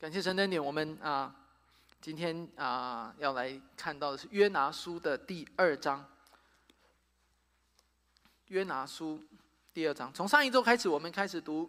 [0.00, 1.34] 感谢神的点，我们啊，
[2.00, 6.08] 今天啊要来看到的是约拿书的第二章。
[8.46, 9.20] 约拿书
[9.74, 11.68] 第二章，从上一周开始，我们开始读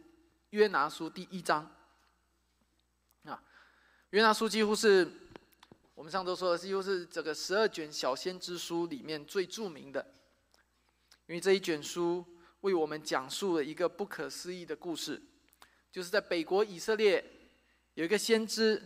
[0.52, 1.72] 约拿书第一章。
[3.24, 3.42] 啊，
[4.12, 5.12] 约拿书几乎是
[5.96, 10.06] 我们上周说的，几乎是这个十二卷小先知书里面最著名的，
[11.26, 12.24] 因为这一卷书
[12.62, 15.20] 为我们讲述了一个不可思议的故事，
[15.92, 17.38] 就是在北国以色列。
[18.00, 18.82] 有一个先知，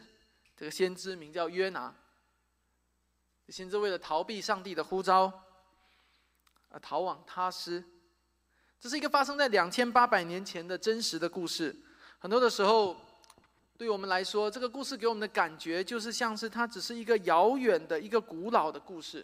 [0.57, 1.93] 这个先知名叫约拿。
[3.49, 5.31] 先知为了逃避上帝的呼召，
[6.69, 7.83] 而逃往他施。
[8.79, 11.75] 这是一个发生在两千八百年前的真实的故事。
[12.17, 12.97] 很多的时候，
[13.77, 19.23] 对我们来说，这个故事给我们的感觉就是像是它只是一个遥远的一个古老的故事，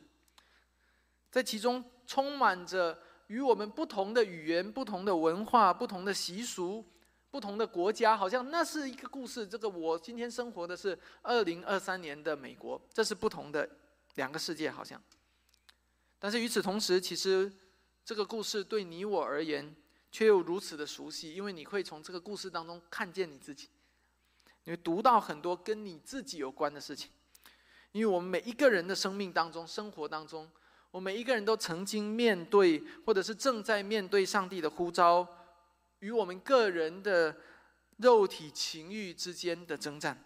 [1.31, 2.95] 在其中充满着
[3.25, 6.85] 与我们不同的语言、不同的文化、不同的习俗。
[7.31, 9.47] 不同的国家，好像那是一个故事。
[9.47, 13.69] 这个我今天生活的是二零二三年的美国，这是不同的
[14.15, 15.01] 两个世界，好像。
[16.17, 17.51] 但是与此同时，其实
[18.03, 19.75] 这个故事对你我而言
[20.11, 23.69] 却又如此的熟悉，因为你会从这个故事当中看见你自己，
[24.63, 27.11] 你会读到很多跟你自己有关的事情。
[27.91, 30.49] 因为我们每一个人的生命当中、生活当中，
[30.91, 35.27] 我们每一个人都曾经面对，或者是正在面对上帝的呼召。
[35.99, 37.35] 与我们个人的
[37.97, 40.23] 肉体情欲之间的征战。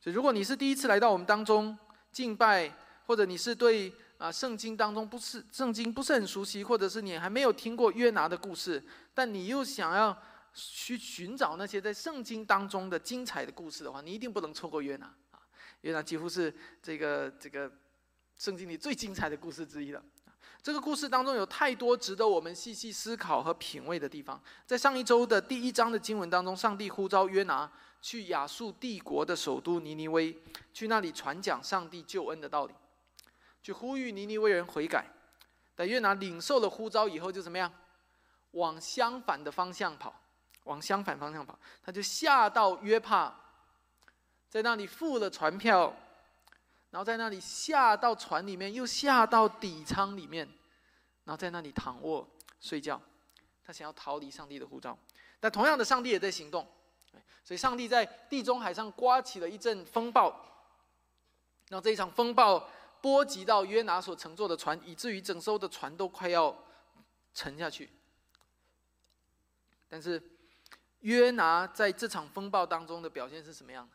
[0.00, 1.76] 所以，如果你是第一次来到我们当中
[2.12, 2.72] 敬拜，
[3.06, 8.82] 或者你是对啊圣经当中不是圣经不是很熟悉，或者是你还没有听过约拿的故事，
[9.14, 10.16] 但你又想要
[10.52, 15.40] 去寻找那些在圣经当中的精彩的故事的话，你一定不能错过约拿啊！
[15.80, 17.70] 约拿几乎是这个这个
[18.36, 20.02] 圣经里最精彩的故事之一了。
[20.64, 24.40] 这个故事当中有太多值得我们细细思考和品味的地方。
[24.64, 30.34] 在上一周的第一章的经文当中，上帝呼召约拿去亚述帝国的首都尼尼微，
[30.72, 32.72] 去那里传讲上帝救恩的道理，
[33.62, 35.04] 去呼吁尼尼微人悔改。
[35.74, 37.70] 但约拿领受了呼召以后，就怎么样？
[38.52, 40.18] 往相反的方向跑，
[40.62, 43.34] 往相反方向跑，他就下到约帕，
[44.48, 45.94] 在那里付了船票。
[46.90, 50.48] 然后在那里下到船里面，又下到底舱里面，
[51.24, 52.28] 然后在那里躺卧
[52.60, 53.00] 睡觉。
[53.66, 54.98] 他想要逃离上帝的护照，
[55.40, 56.68] 但同样的，上帝也在行动。
[57.42, 60.30] 所以，上帝在地中海上刮起了一阵风暴，
[61.68, 62.68] 然后这一场风暴
[63.00, 66.54] 波及到约拿所乘坐的船，以至于整艘的船都快要
[67.32, 67.90] 沉下去。
[69.88, 70.22] 但是，
[71.00, 73.94] 约拿在这场风暴当中的表现是什么样的？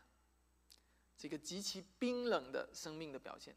[1.16, 3.54] 这个极其冰冷的生命的表现，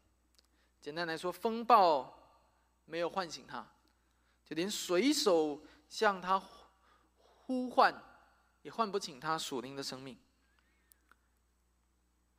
[0.80, 2.23] 简单来说，风暴
[2.86, 3.66] 没有唤醒他，
[4.44, 6.38] 就连水手向他
[7.46, 7.94] 呼唤，
[8.62, 10.18] 也唤不醒他属灵的生命。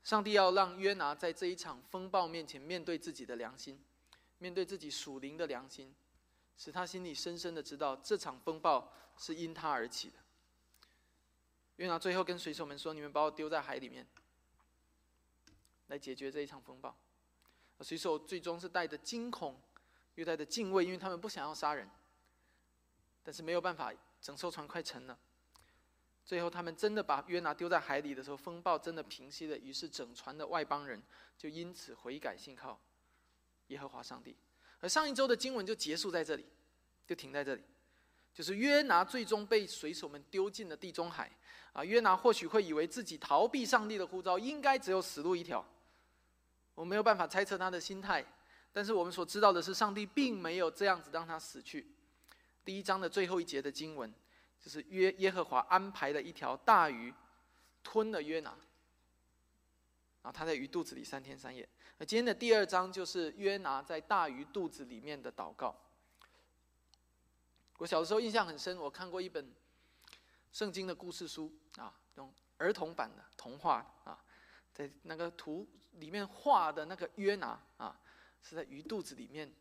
[0.04, 3.84] 上帝要让约拿在这一场风暴面前面对自己的良心，
[4.38, 5.96] 面对自己属灵的良心，
[6.58, 10.18] 使他心里深深的知道这场风暴是因他而起的。
[11.78, 14.08] 约拿最后跟水手们说：“你们把我丢在海里面。”
[15.88, 16.96] 来解决这一场风暴，
[17.82, 19.60] 水手最终是带着惊恐，
[20.16, 21.90] 又带着敬畏，因为他们不想要杀人，
[23.24, 25.18] 但是没有办法，整艘船快沉了。
[26.26, 31.02] 最后，他们真的把约拿丢在海里的时候，风暴真的平息了，于是整船的外邦人
[31.38, 32.80] 就因此悔改信靠
[33.68, 34.36] 耶和华上帝。
[34.80, 36.46] 而上一周的经文就结束在这里，
[37.06, 37.64] 就停在这里，
[38.34, 41.32] 就是约拿最终被水手们丢进了地中海。
[41.74, 45.64] 啊，约拿或许会以为自己逃避上帝的呼召，应该只有死路一条。
[46.74, 48.26] 我没有办法猜测他的心态，
[48.76, 51.88] 但是我们所知道的是，上帝并没有这样子让他死去。
[52.66, 54.14] 第一章的最后一节的经文，
[54.60, 57.14] 就是约耶和华安排了一条大鱼
[57.82, 61.66] 吞了约拿，然后他在鱼肚子里三天三夜。
[62.00, 65.74] 那今天的第二章就是约拿在大鱼肚子里面的祷告。
[67.78, 69.50] 我小的时候印象很深，我看过一本
[70.52, 74.22] 圣经的故事书啊，用儿童版的童话啊。
[74.74, 77.98] 在那个图里面画的那个约拿啊，
[78.48, 79.52] 是在鱼肚子里面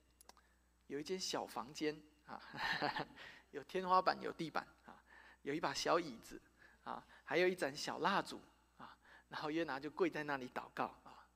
[0.89, 3.07] 有一间小房间啊哈哈，
[3.51, 5.03] 有天花板有地板啊，
[5.41, 6.39] 有一把小椅子
[6.85, 8.43] 啊，还有一盏小蜡烛
[8.77, 8.95] 啊，
[9.31, 11.27] 然后约拿就跪在那里祷告啊。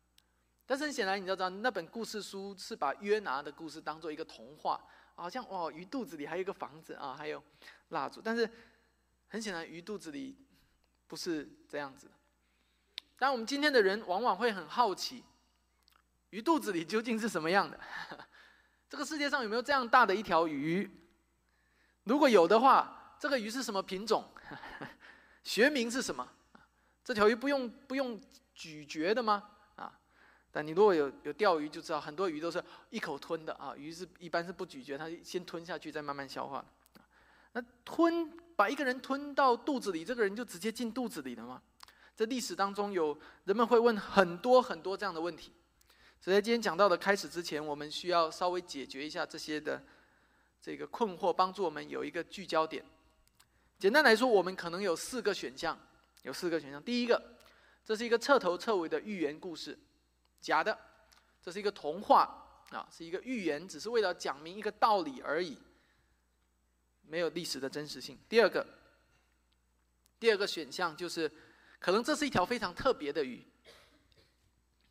[0.67, 4.85] 但是很显然，你知道那本故事书是把约拿的故事当做一个童话，
[5.15, 7.43] 好像哇鱼肚子里还有一个房子啊，还有
[7.89, 8.47] 蜡烛，但是
[9.29, 10.37] 很显然鱼肚子里
[11.07, 12.13] 不是这样子的。
[13.17, 15.25] 但我们今天的人往往会很好奇，
[16.31, 17.79] 鱼肚子里究竟是什么样的？
[18.89, 20.91] 这个世界上有没有这样大的一条鱼？
[22.05, 24.25] 如果有的话，这个鱼是什么品种？
[25.45, 26.27] 学名是什么？
[27.05, 28.21] 这条鱼不用不用
[28.55, 29.43] 咀嚼的吗？
[29.77, 29.99] 啊，
[30.51, 36.65] 但你如果有有钓鱼就知道，很多鱼都是一口吞的啊，鱼是一般是不咀嚼，它先吞下去再慢慢消化。
[37.53, 41.63] 那吞把一个人吞到肚子里，这个人就直接进肚子里了吗？
[42.15, 45.53] 在历史当中有人们会问很多很多这样的问题，
[46.21, 49.83] 所以在今天讲到的开始之前，我们需要稍微解决一下这些的
[50.61, 52.85] 这个困惑，帮助我们有一个聚焦点。
[53.79, 55.79] 简单来说，我们可能有四个选项，
[56.23, 56.83] 有四个选项。
[56.83, 57.23] 第一个，
[57.85, 59.79] 这是一个彻头彻尾的寓言故事，
[60.41, 60.77] 假的，
[61.43, 65.57] 这是一个童话啊，是一个寓言，只是为了讲明一个道理而已，
[67.07, 68.19] 没有历史的真实性。
[68.29, 68.67] 第二个，
[70.19, 71.31] 第二个选项就是。
[71.81, 73.41] 可能这是一条非常特别的鱼，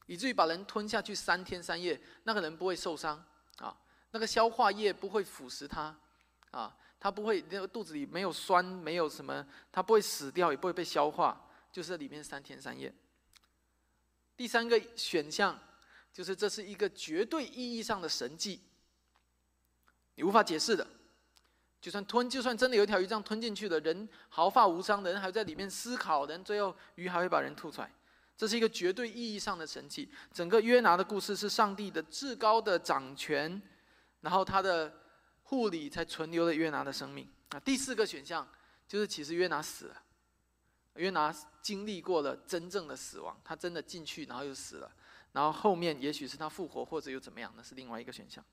[0.08, 3.24] 以至于把人吞下去三天三夜，那个人不会受伤
[3.58, 3.78] 啊，
[4.12, 5.96] 那个消化液不会腐蚀他
[6.52, 12.92] 啊，他不会那个肚子里没有酸，没有什么，他不会死掉，也不会被消化，就是里面三天三夜。
[14.36, 15.60] 第三个选项
[16.14, 18.62] 就是这是一个绝对意义上的神迹，
[20.16, 20.88] 你无法解释的。
[21.80, 27.92] 就算吞，就算真的有一条鱼这样吞进去的人毫发无伤的，人还在里面思考，人最后鱼还会把人吐出来，
[28.38, 30.08] 这是一个绝对意义上的神迹。
[30.32, 33.62] 整个约拿的故事是上帝的至高的掌权，
[34.22, 35.02] 然后他的
[35.42, 37.28] 护理才存留了约拿的生命。
[37.50, 38.48] 啊，第四个选项
[38.88, 40.04] 就是其实约拿死了，
[40.96, 44.92] 约拿经历过了真正的死亡，他真的进去然后又死了，
[45.32, 48.46] 然后后面也许是他复活或者又怎么样，那是另外一个选项。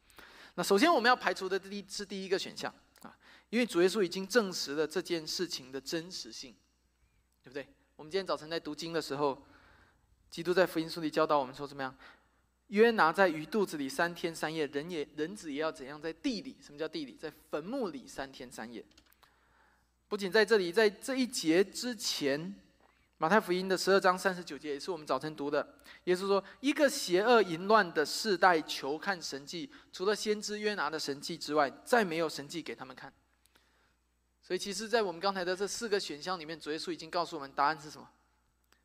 [0.54, 2.74] 那首先我们要排除的第是第一个选项。
[3.02, 3.14] 啊，
[3.50, 6.56] 因为主耶稣已经证实了这件事情的真实性，
[7.42, 7.68] 对不对？
[7.96, 9.46] 我们今天早晨在读经的时候，
[10.34, 11.94] 基督在福音书里教导我们说怎么样？
[12.66, 16.56] 约拿在鱼肚子里三天三夜，人也人子也要怎样在地里？
[16.60, 17.12] 什么叫地里？
[17.12, 18.84] 在坟墓里三天三夜。
[20.08, 22.52] 不仅在这里，在这一节之前。
[23.18, 25.76] 马太福音的十二章三十九节也是我们早晨读的。
[26.02, 33.12] 耶稣说：“一个邪恶淫乱的世代求看神迹，除了先知约拿的神迹之外，再没有神迹给他们看。”
[34.42, 38.08] 所以，其实，在我们刚才的这四个选项里面，主耶稣已经告诉我们答案是什么？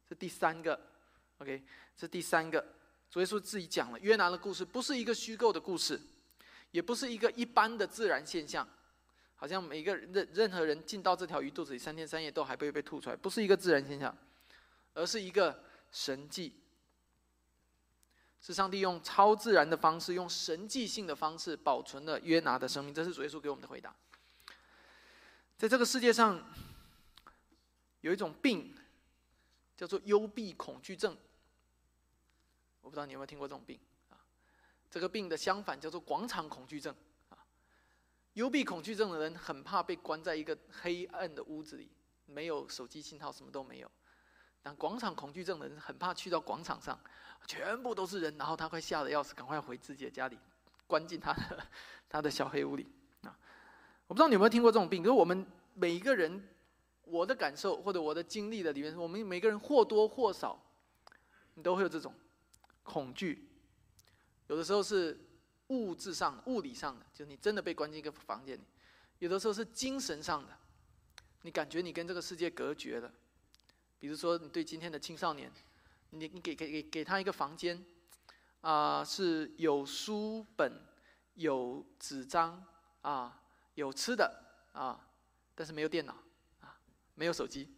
[0.07, 0.79] 是第三个。
[1.39, 1.61] OK，
[1.97, 2.65] 这第三个，
[3.09, 5.99] 主耶稣自己讲了，约拿的故事不是一个虚构的故事，
[6.71, 8.67] 也不是一个一般的自然现象。
[9.35, 14.15] 好像每个人任任何人进到这条鱼肚子里三天三夜都还不会被吐出来，不是一个自然现象。
[14.95, 16.51] 而是一个神迹，
[18.41, 22.93] 是上帝用超自然的方式，用神迹性的方式保存了约拿的生命。
[22.93, 23.95] 这是主耶稣给我们的回答。
[25.57, 26.43] 在这个世界上，
[28.01, 28.75] 有一种病，
[29.77, 31.15] 叫做幽闭恐惧症。
[32.89, 34.17] 我不知道你有没有听过这种病啊？
[34.89, 36.91] 这个病的相反叫做广场恐惧症
[37.29, 37.37] 啊。
[38.33, 41.87] 幽闭恐惧症的人很怕被关在一个黑暗的屋子里，
[42.25, 43.91] 没有手机信号，什么都没有。
[44.63, 46.99] 但广场恐惧症的人很怕去到广场上，
[47.45, 50.39] 全部都是人，然后他快吓得要死，赶快回自己的家里，
[50.87, 51.63] 关进他的
[52.09, 52.91] 他的小黑屋里
[53.21, 53.37] 啊！
[54.07, 55.45] 我不知道你有没有听过这种病，就是我们
[55.75, 56.49] 每一个人，
[57.03, 60.59] 我的感受或者我的经历的里面，我们每个人或多或少，
[61.53, 62.13] 你都会有这种
[62.89, 63.47] 恐惧。
[64.47, 65.15] 有的时候是
[65.67, 68.61] 物质上、物理上的，就是你真的被关进一个房间里；
[69.19, 70.57] 有的时候是精神上的，
[71.43, 73.13] 你感觉你跟这个世界隔绝了。
[73.99, 75.51] 比如说，你对今天的青少年，
[76.09, 77.85] 你你给给给给他一个房间，
[78.61, 80.81] 啊，是有书本、
[81.35, 82.65] 有纸张
[83.01, 83.39] 啊，
[83.75, 84.99] 有吃的啊，
[85.53, 86.17] 但是没有电脑
[86.61, 86.75] 啊，
[87.13, 87.69] 没有手机，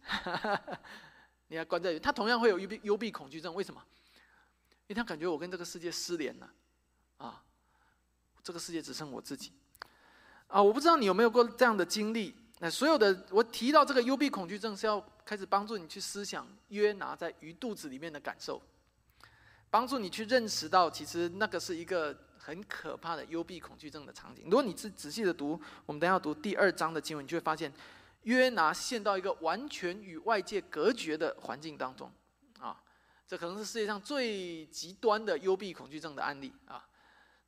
[1.48, 3.84] 你要关在他同样会有幽闭幽闭恐惧症，为什么？
[4.92, 6.50] 因为他感觉我跟这个世界失联了，
[7.16, 7.42] 啊，
[8.42, 9.50] 这个世界只剩我自己，
[10.48, 12.36] 啊，我不知道你有没有过这样的经历。
[12.58, 18.60] 那所有的我提到这个幽闭恐惧症，是要开始帮助你去思想约拿在鱼肚子里面的感受，
[19.70, 24.44] 帮助你去认识到，其实那个是一个很可怕的幽闭恐惧症的场景。
[24.44, 27.72] 如果你是仔细的读，我们等下读第二章的经文，你就会发现，
[28.24, 32.12] 约拿陷到一个完全与外界隔绝的环境当中，
[33.26, 36.86] 这可能是世界上最极端的幽闭恐惧症的案例啊，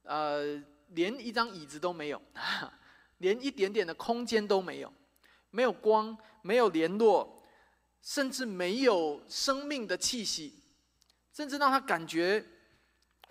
[0.02, 2.21] 呃，连一张椅子都没有，
[3.19, 4.93] 连一点点的空间都没有。
[5.50, 7.40] 没有光，没有联络，
[8.02, 10.52] 甚至没有生命的气息，
[11.33, 12.45] 甚至让他感觉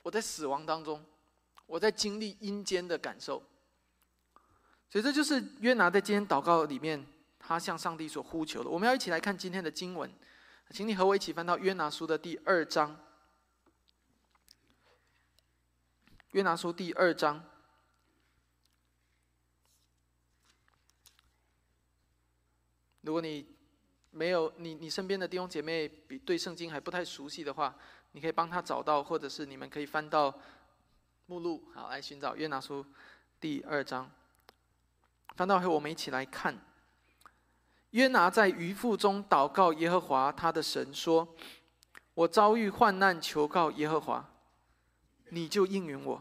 [0.04, 1.04] 我在死亡当中，
[1.66, 3.44] 我在经历阴间的感受。
[4.90, 7.06] 所以这就是约拿在今天祷告里面，
[7.38, 8.70] 他向上帝所呼求的。
[8.70, 10.10] 我们要一起来看今天的经文，
[10.74, 13.00] 请你和我一起翻到约拿书的第二章。
[16.32, 17.44] 约拿书第二章。
[23.02, 23.56] 如果你
[24.10, 27.76] 没有你你身边的弟兄姐妹比对圣经还不太熟悉的话，
[28.14, 30.34] 你可以帮他找到，或者是你们可以翻到
[31.28, 32.84] 目录，好来寻找约拿书
[33.40, 34.10] 第二章。
[35.36, 36.60] 翻到后，我们一起来看。
[37.94, 41.36] 约拿在鱼腹中祷告耶和华他的神说
[42.16, 44.28] ：“我遭遇患难，求告耶和华，
[45.30, 46.20] 你就应允我；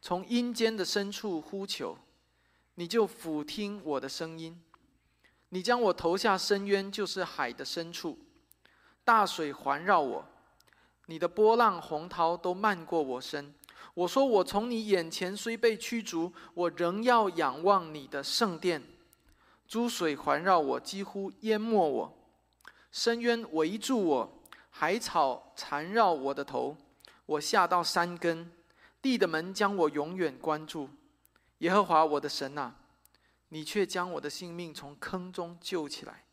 [0.00, 1.98] 从阴间的深处呼求，
[2.76, 4.58] 你就俯听我的声音。
[5.50, 8.18] 你将我投下深渊，就是海的深处，
[9.04, 10.24] 大水环绕我，
[11.04, 13.54] 你的波浪洪涛都漫过我身。
[13.92, 18.82] 我说：我从你眼前虽被驱逐，我仍要仰望你的圣殿。”
[19.66, 22.12] 珠水环绕我，几乎淹没我；
[22.92, 26.76] 深渊围住我，海草缠绕我的头。
[27.26, 28.52] 我下到山根，
[29.00, 30.90] 地的门将我永远关住。
[31.58, 32.76] 耶和华我的神啊，
[33.48, 36.24] 你却将我的性命从坑中救起来。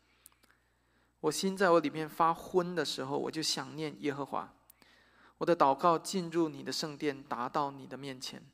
[1.20, 4.52] 我心在我里面发昏的时候，我就想念耶和华。
[5.38, 8.44] 我的祷告进入你的圣殿，达到你的面前。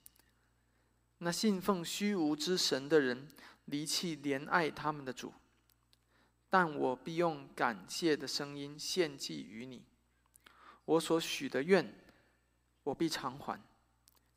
[1.18, 3.28] 那信奉虚无之神的人。
[3.70, 5.32] 离弃怜爱他们的主，
[6.48, 9.84] 但我必用感谢的声音献祭于你。
[10.86, 11.94] 我所许的愿，
[12.82, 13.62] 我必偿还。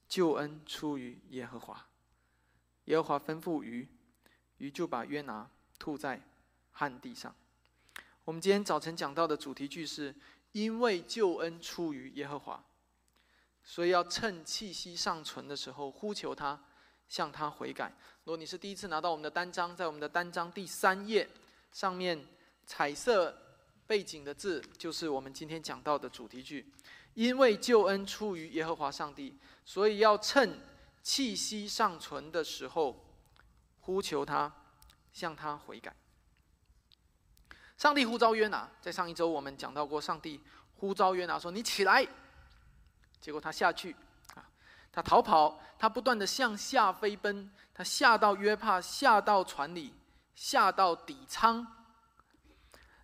[0.09, 1.87] 救恩出于耶和华。
[2.85, 3.87] 耶和华吩咐鱼，
[4.57, 6.21] 鱼就把约拿吐在
[6.71, 7.33] 旱地上。
[8.25, 10.13] 我们今天早晨讲到的主题句是：
[10.51, 12.61] 因为救恩出于耶和华，
[13.63, 16.61] 所以要趁气息尚存的时候呼求他。
[17.11, 17.91] 向他悔改。
[18.23, 21.27] 如果你是第一次拿到我们的单章，在我们的单章第三页
[21.73, 22.25] 上面
[22.65, 23.37] 彩色
[23.85, 26.65] 背景的字，就是我们今天讲到的主题句。
[27.13, 30.57] 因为救恩出于耶和华上帝，所以要趁
[31.03, 33.05] 气息尚存的时候
[33.81, 34.49] 呼求他，
[35.11, 35.93] 向他悔改。
[37.75, 40.39] 上帝呼召约拿，在上一周我们讲到过，上帝
[40.77, 42.07] 呼召约拿说：“你起来。”
[43.19, 43.93] 结果他下去。
[44.91, 49.93] 他逃跑，他不断的向下飞奔，他下到约帕，下到船里，
[50.35, 51.65] 下到底舱。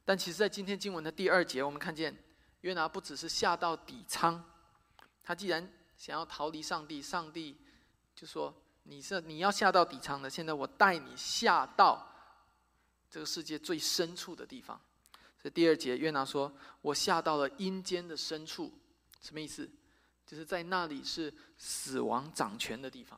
[0.03, 2.17] 但其实，在今天经文的第二节，我们看见
[2.61, 4.43] 约拿不只是下到底舱，
[5.23, 7.57] 他既然想要逃离上帝，上帝
[8.15, 8.53] 就说
[8.83, 12.07] ：“你是你要下到底舱的，现在我带你下到
[13.09, 14.79] 这个世界最深处的地方。”
[15.41, 16.51] 所以第二节，约拿说
[16.81, 18.73] ：“我下到了阴间的深处。”
[19.21, 19.69] 什么意思？
[20.27, 23.17] 就是在那里是死亡掌权的地方。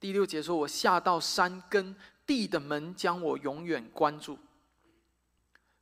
[0.00, 1.94] 第六节说：“我下到山根，
[2.24, 4.38] 地的门将我永远关住。”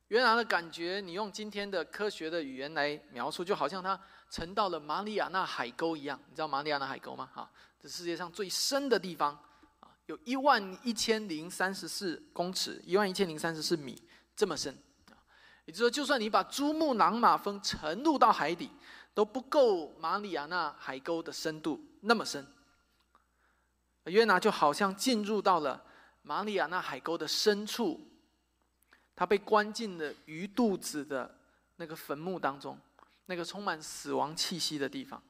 [0.09, 3.99] 原来的感觉，你用今天的科学的语言来描述，就好像他
[4.29, 6.19] 沉到了马里亚纳海沟一样。
[6.29, 7.29] 你知道马里亚纳海沟吗？
[7.33, 7.49] 哈，
[7.79, 9.33] 这世界上最深的地方
[9.79, 14.01] 啊，有一万一千零三十四公尺，一万一千零三十四米
[14.35, 14.77] 这么深。
[15.65, 18.69] 也就是说，就算你把珠穆朗玛峰沉入到海底。
[19.15, 22.45] 都不够马里亚纳海沟的深度那么深。
[24.03, 25.83] 约拿就好像进入到了
[26.21, 28.07] 马里亚纳海沟的深处，
[29.15, 31.39] 他被关进了鱼肚子的
[31.77, 32.77] 那个坟墓当中，
[33.25, 35.23] 那个充满死亡气息的地方，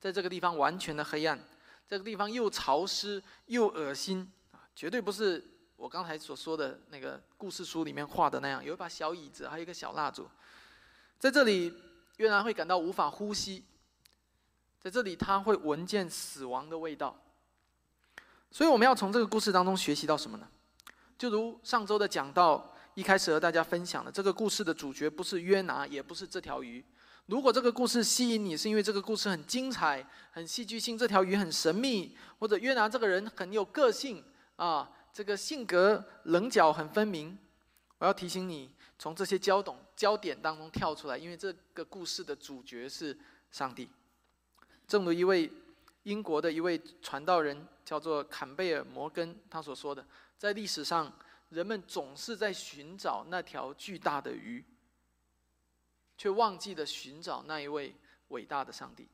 [0.00, 1.38] 在这个地方完全的黑暗，
[1.86, 5.44] 这个地方又潮湿又恶心啊，绝对不是
[5.76, 10.26] 我刚才所说的那个故事书里面画的那样，有一把小椅子，还有一个小蜡烛，
[11.18, 11.85] 在这里。
[12.16, 13.64] 约拿会感到无法呼吸，
[14.80, 17.16] 在这里他会闻见死亡的味道。
[18.50, 20.48] 所以我们要从这个故事当中学习到什么呢？
[21.18, 26.84] 就如上周的讲到，一开始和大家分享的，这个故事的主角不是约拿，也不是这条鱼。
[27.26, 37.36] 如果这个故事吸引你，是因为这个故事很精彩、很戏剧性，这条鱼很神秘，或者约拿这个人很有个性啊，这个性格棱角很分明，
[37.98, 38.70] 我要提醒你。
[38.98, 43.16] 从这些焦懂焦点当中跳出来，因为这个故事的主角是
[43.50, 43.88] 上帝。
[44.86, 45.50] 正如一位
[46.04, 50.06] 英国的一位传道人叫做坎贝尔摩根他所说的，
[50.38, 51.12] 在历史上，
[51.48, 54.64] 人们总是在寻找那条巨大的鱼，
[56.16, 57.94] 却忘记了寻找那一位
[58.28, 59.08] 伟大的上帝。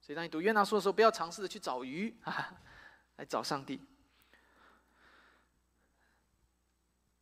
[0.00, 2.14] 所以当你读约拿书的时候，不要尝试的去找鱼，
[3.16, 3.80] 来找上帝。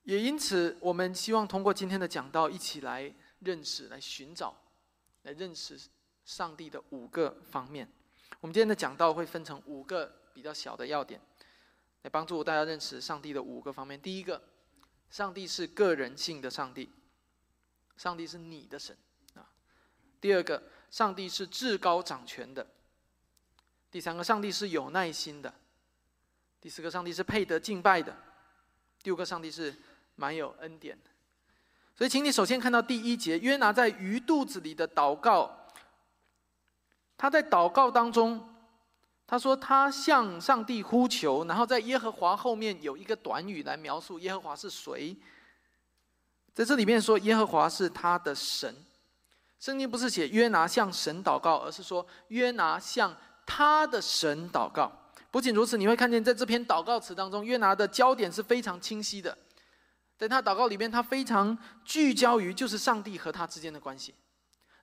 [0.06, 4.56] 也因此，我们希望通过今天的讲道，一起来认识、来寻找、
[5.22, 5.76] 来认识
[6.24, 7.90] 上帝的五个方面。
[8.38, 11.20] 我们今天的讲道会分成五个比较小的要点，
[12.02, 14.00] 来帮助大家认识上帝的五个方面。
[14.00, 14.40] 第一个，
[15.10, 16.88] 上帝是个人性的上帝，
[17.96, 18.96] 上帝是你的神
[19.34, 19.50] 啊。
[20.20, 22.64] 第二个，上帝是至高掌权的。
[23.90, 25.52] 第三个，上帝是有耐心的。
[26.60, 28.16] 第四个，上帝是配得敬拜的。
[29.02, 29.74] 第五个，上帝是。
[30.16, 31.10] 蛮有恩典的。
[31.94, 35.50] 所以，请你首先看到第一节，约拿在鱼肚子里的祷告。
[37.16, 38.54] 他在祷告当中，
[39.26, 45.16] 他说他向上帝呼求，然后在耶和华后面有一个短语来描述耶和华是谁。
[46.52, 48.74] 在这里面说耶和华是他的神。
[49.58, 54.92] 圣经不是写约拿向神祷告，而是说约拿向他的神祷告。
[55.30, 59.36] 不仅如此，你会看见在这篇祷告词当中，约拿的焦点是非常清晰的。
[60.16, 64.14] 在他祷告里面，他非常聚焦于就是上帝和他之间的关系。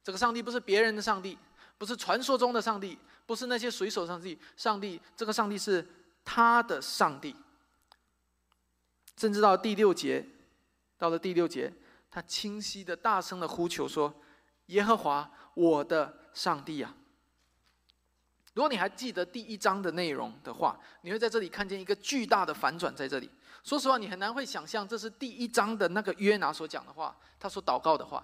[0.04, 1.38] 这个上帝不是别人的上帝，
[1.78, 4.38] 不是传说中的上帝，不是那些水手上帝。
[4.56, 5.88] 上帝，这个上帝是
[6.24, 7.36] 他的上帝。
[9.18, 10.26] 甚至到第六节，
[10.98, 11.72] 到了第六节，
[12.12, 14.14] 他清晰的、大声的呼求说
[14.68, 16.96] ：“耶和华，我的上帝啊！”
[18.54, 23.30] 如果你还记得第一章的内容的话，你会在这里看见一个巨大的反转，在这里。
[23.64, 28.24] 说实话，你很难会想象这是第一章的那个约拿所讲的话，他所祷告的话。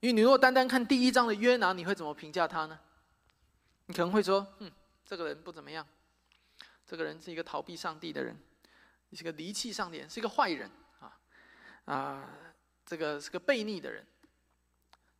[0.00, 2.78] 因为你如果单单看第一章的约拿，你会怎么评价他呢？
[3.86, 4.70] 你可能会说：“嗯，
[5.06, 5.86] 这个人不怎么样，
[6.86, 8.36] 这个人是一个逃避上帝的人，
[9.12, 10.70] 是个离弃上帝，是一个坏人
[11.00, 11.18] 啊
[11.86, 12.30] 啊，
[12.84, 14.04] 这个是个悖逆的人。”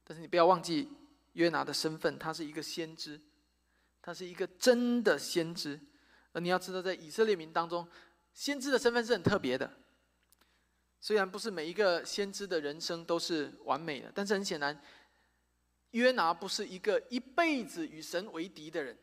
[0.04, 0.88] 但是你不要忘记
[1.34, 3.20] 约拿的身份，他是一个先知，
[4.00, 5.78] 他是一个真的先知。
[6.32, 7.88] 而你要知道，在以色列民当中，
[8.38, 9.68] 先知的身份是很特别的，
[11.00, 14.80] 虽然不是每一个先知的人生都是完美的，但是很显然，
[15.90, 18.96] 约拿不是一个一辈子与神为敌的人，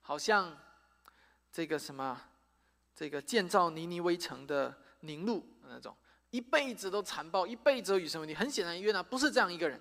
[0.00, 0.58] 好像
[1.52, 2.18] 这个什么，
[2.96, 5.94] 这个建造尼尼微城的宁禄那种，
[6.30, 8.34] 一辈子都残暴，一辈子都与神为敌。
[8.34, 9.78] 很显然，约拿不是这样一个人。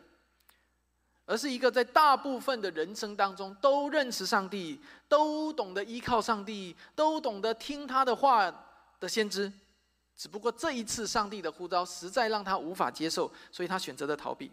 [1.29, 8.51] 而是一个在大部分的人生当中都认识上帝、都懂得依靠上帝、都懂得听他的话
[8.99, 9.53] 的先知，
[10.15, 14.51] 只不过这一次上帝的呼召实在让他无法接受，所以他选择了逃避。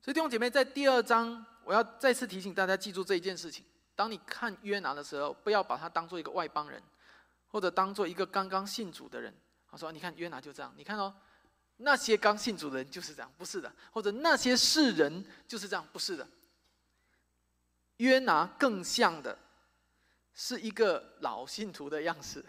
[0.00, 3.62] 所以弟兄姐妹，在第二章，我要再次提醒大家记住这一件事情：
[3.94, 6.82] 当你看约拿的时候，不要把他当做一个外邦人，
[7.48, 9.34] 或者当做一个刚刚信主的人。
[9.70, 11.14] 他说：“你看约拿就这样，你看哦。”
[11.78, 16.28] 那些刚信主的人就是这样，不是的；或者那些世人就是这样，不是的。
[17.96, 19.38] 约拿更像的
[20.34, 22.44] 是一个老信徒的样式，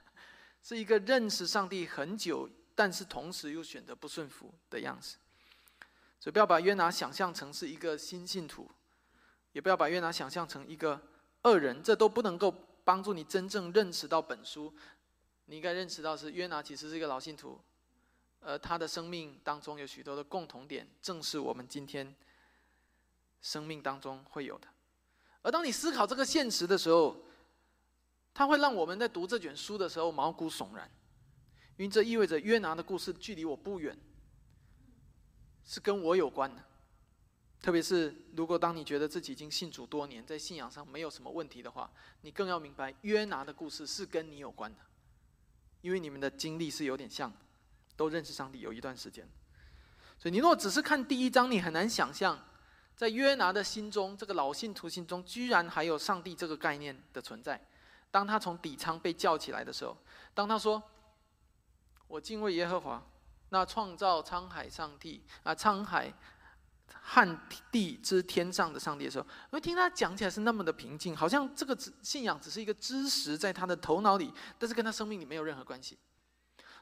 [0.62, 5.16] 是一个认识上帝很久，但是同时又选择不顺服的样子。
[6.18, 8.70] 所以不要把约拿想象成是一个新信徒，
[9.52, 11.00] 也不要把约拿想象成一个
[11.42, 12.50] 恶人，这都不能够
[12.84, 14.74] 帮助你真正认识到本书。
[15.46, 17.58] 你应该认识到是约拿其实是一个老信徒。
[18.40, 22.14] 而他的生命当中有许多的共同点，正是我们今天
[23.42, 24.66] 生命当中会有的。
[25.42, 27.16] 而当你思考这个现实的时候，
[28.32, 30.90] 它会让我们在读这卷书的时候毛骨悚然，
[31.76, 33.98] 因为这意味着约拿的故事距离我不远，
[35.64, 36.64] 是跟我有关的。
[37.60, 44.80] 特别是如果当你觉得自己已经信主多年，在信仰上没有什么问题的话，你更要明白约拿的故事是跟你有关的，
[45.82, 47.30] 因为你们的经历是有点像。
[48.00, 49.28] 都认识上帝有一段时间，
[50.18, 52.42] 所以你若只是看第一章，你很难想象，
[52.96, 57.62] 在约拿的心中，这个老信徒心中，居然还有上帝这个概念的存在。
[58.10, 59.94] 当他从底舱被叫起来的时候，
[60.32, 60.82] 当他说
[62.08, 63.06] ：“我敬畏耶和华，
[63.50, 66.10] 那创造沧海上帝啊，沧海
[67.02, 67.38] 旱
[67.70, 75.98] 地之天上的上帝的时候，我听他讲起来是那么的平静，好像这个信仰只是一个知识在他的头脑里，但是跟他生命里没有任何关系。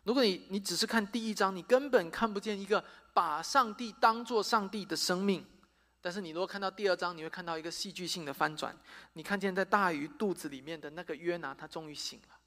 [0.04, 2.82] 如果你你只是看第一章，你根本看不见一个
[3.12, 5.44] 把上帝当做上帝的生命。
[6.00, 8.74] 但是你如果看到第二章，你会看到一个戏剧性的翻转。
[9.14, 12.38] 你看见在大鱼肚子里面的那个约拿，他终于醒了，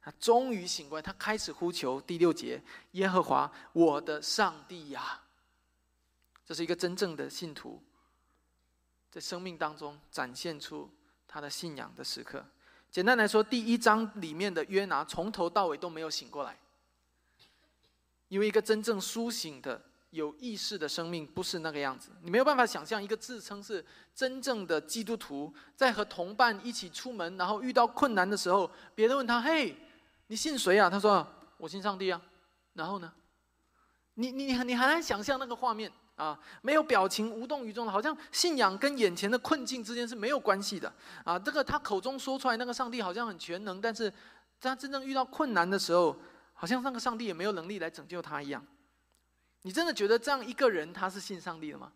[0.00, 2.00] 他终于醒过来，他开始呼求。
[2.00, 5.20] 第六节，耶和华我的上帝呀，
[6.46, 7.82] 这是一个真正的信徒
[9.10, 10.88] 在生命当中展现出
[11.26, 12.46] 他的信仰的时刻。
[12.90, 16.56] 简单来说，第一章里面的约拿从头到尾都没有醒过来。
[18.28, 29.76] 因为一个真正苏醒的、有意识的生命不是那个样子，你没有办法想象一个自称是真正的基督徒，在和同伴一起出门，然后遇到困难的时候，别人问他：“嘿，
[30.28, 31.26] 你信谁啊？”他说
[31.58, 32.20] ：“我信上帝啊。”
[32.74, 33.12] 然后呢？
[34.14, 40.92] 你你你很难想象那个画面啊，没有表情、无动于衷的，好像信仰跟眼前的困境之间是没有关系的
[41.24, 41.38] 啊。
[41.38, 44.12] 这个他口中说出来那个上帝好像很全能，但是
[44.60, 46.16] 他真正遇到困难的时候。
[46.52, 48.62] 好像那个上帝也没有能力来拯救他一样，
[49.62, 51.90] 你真的觉得这样一个人他是信上帝的吗？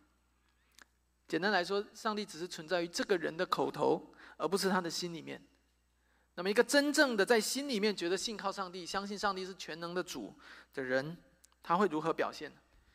[1.28, 4.02] 简单来说，上帝只是存在于这个人的口头，
[4.38, 5.38] 而不是他的心里面。
[6.34, 10.34] 那么，一个真正的在心里面觉得信靠上帝、相信上帝是全能的主
[10.72, 11.14] 的人，
[11.62, 12.50] 他会如何表现？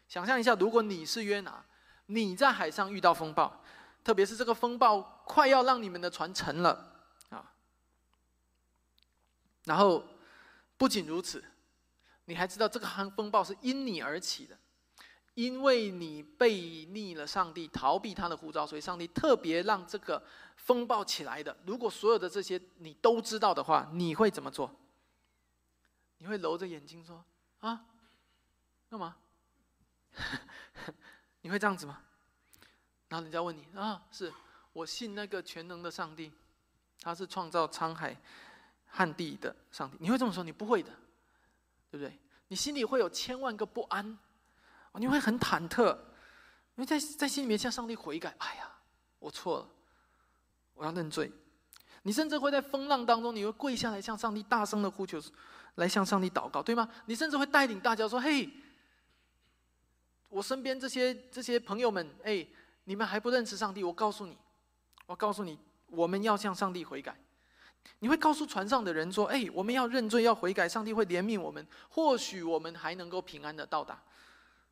[0.09, 1.63] 想象一下，如果你是约拿，
[2.07, 3.61] 你在海上遇到风暴，
[4.03, 7.53] 特别是这个风暴快要让你们的船沉了啊。
[9.65, 10.03] 然后，
[10.77, 11.43] 不仅如此，
[12.25, 14.57] 你还知道这个风风暴是因你而起的。
[15.35, 20.21] 因为你背逆了上帝，逃避他的呼召，所以上帝特别让这个
[20.57, 21.55] 风暴起来的。
[21.65, 24.69] 如果所有的这些你都知道的话，你会怎么做？
[26.17, 27.23] 你会揉着眼睛说
[27.61, 27.85] ：“啊，
[28.89, 29.15] 干嘛？”
[31.41, 32.01] 你会这样子吗？
[33.07, 34.31] 然后人家问你：“啊，是
[34.73, 36.31] 我信那个全能的上帝，
[37.01, 38.15] 他是创造沧海
[38.85, 40.43] 旱地的上帝。”你会这么说？
[40.43, 40.91] 你不会的，
[41.89, 42.19] 对不对？
[42.47, 44.17] 你心里会有千万个不安。
[44.93, 45.93] 你会很忐忑，
[46.75, 48.35] 因为在在心里面向上帝悔改。
[48.39, 48.69] 哎呀，
[49.19, 49.69] 我错了，
[50.73, 51.31] 我要认罪。
[52.01, 55.21] 你甚至会在风浪当中，你会跪下来向上帝大声的呼求，
[55.75, 56.89] 来向上帝祷告，对吗？
[57.05, 58.49] 你甚至会带领大家说：“嘿，
[60.29, 62.45] 我身边这些这些朋友们，哎，
[62.85, 63.83] 你们还不认识上帝？
[63.83, 64.37] 我告诉你，
[65.05, 67.15] 我告诉你，我们要向上帝悔改。”
[67.99, 74.01] 你会告诉船上的人说：“哎，我们要认罪，要悔改，上帝会怜悯我们，或许我们还能够平安的到达。”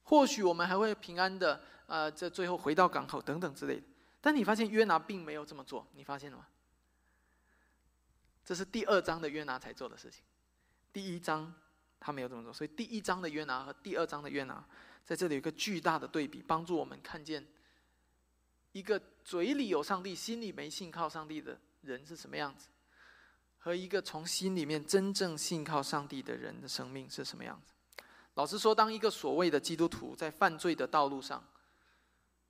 [0.03, 3.83] 或许我们还会平安的，呃，这最后回到港口等等之类的。
[4.21, 6.45] 但你发现约拿并没有这么做，你发现了吗？
[8.45, 10.23] 这是第二章的约拿才做的事情，
[10.93, 11.53] 第一章
[11.99, 12.53] 他没有这么做。
[12.53, 14.63] 所以第一章的约拿和第二章的约拿
[15.07, 17.47] 在这里有个巨大的对比，帮助我们看见
[18.73, 22.67] 一个嘴里有上帝、心里没信靠上帝的人是什么样子，
[23.57, 27.73] 和一个从心里面真正信靠上帝的人的生命是什么样子。
[28.33, 31.41] 老实说，当一个所谓的基督徒在犯罪的道路上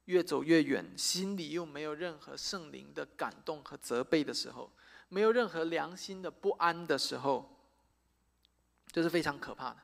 [0.06, 4.74] 越走越远，心里又没有任何圣灵的感动和责备的时候，
[5.10, 7.56] 没有任何良心的不安的时候，
[8.92, 9.78] 这是非常可怕的。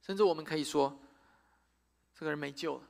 [0.00, 0.98] 甚至我们可以说，
[2.20, 2.82] 这个人没救了。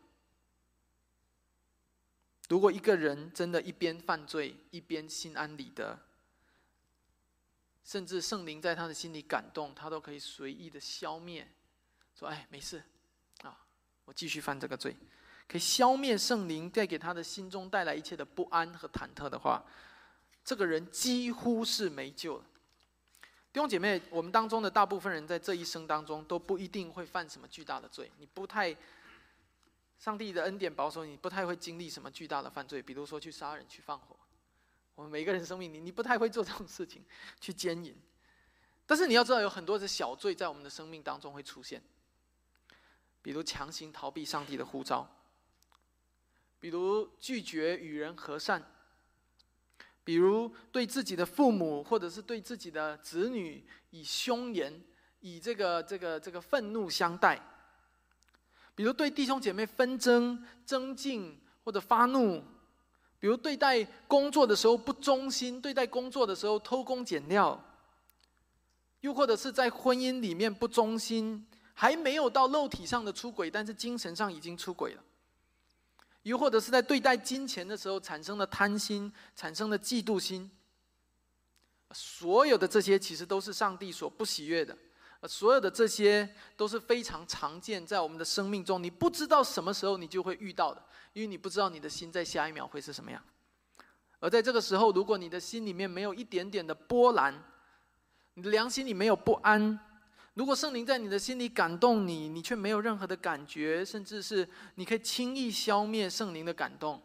[2.48, 5.96] 如果一个人真的一边犯罪一边心安理得，
[7.84, 11.46] 甚至圣灵在他的心里感动，他都可以随意的消灭。
[12.18, 12.82] 说：“哎，没事，
[13.44, 13.56] 啊，
[14.04, 14.96] 我继续犯这个罪，
[15.46, 19.64] 可以消灭圣灵带给他的心中带来一切的不安和忐忑的话，
[20.44, 22.44] 这个人几乎是没救了。
[23.52, 28.76] 弟兄姐妹，我们当中的大部分人在这一生当中都不一定会犯什么巨大的罪，你不太，
[30.00, 34.16] 上帝的恩典保守你，不太会经历什么巨大的犯罪，比如说去杀人、去放火。
[34.94, 37.04] 我们每个人生命里，你不太会做这种事情，
[37.38, 37.94] 去奸淫。
[38.86, 41.82] 但是你要知道，有很多的小罪在我们的生命当中会出现。”
[43.22, 45.06] 比如强行逃避上帝的呼召，
[46.58, 48.64] 比如拒绝与人和善，
[50.02, 54.82] 比如对自己的父母或者是对自己的子女以凶言、
[55.20, 57.38] 以这个这个这个愤怒相待，
[58.74, 62.42] 比如对弟兄姐妹纷争、争竞或者发怒，
[63.18, 67.62] 比如对待工作的时候不忠心，对待工作的时候偷工减料，
[69.00, 71.46] 又或者是在婚姻里面不忠心。
[71.72, 75.02] 还没有到肉体上的出轨，但是精神上已经出轨了。
[76.24, 80.50] 又或者是在对待金钱的时候产生了贪心，产生了嫉妒心。
[81.92, 84.76] 所有的这些其实都是上帝所不喜悦的，
[85.28, 88.83] 所有的这些都是非常常见在我们的生命中。
[88.83, 93.22] 你不知道什么时候你就会遇到的，因为你不知道你的心在下一秒会是什么样。
[94.18, 97.35] 而在这个时候，如果你的心里面没有一点点的波澜，
[98.35, 99.78] 你的良心里没有不安。
[100.35, 107.02] 如果圣灵在你的心里感动你，你却没有任何的感觉，甚至是你可以轻易消灭圣灵的感动，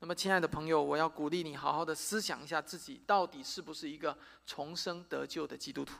[0.00, 4.16] 那么，亲爱的朋友，我要鼓励你好好的思想一下自己到底是不是一个
[4.46, 5.94] 重生得救的基督徒，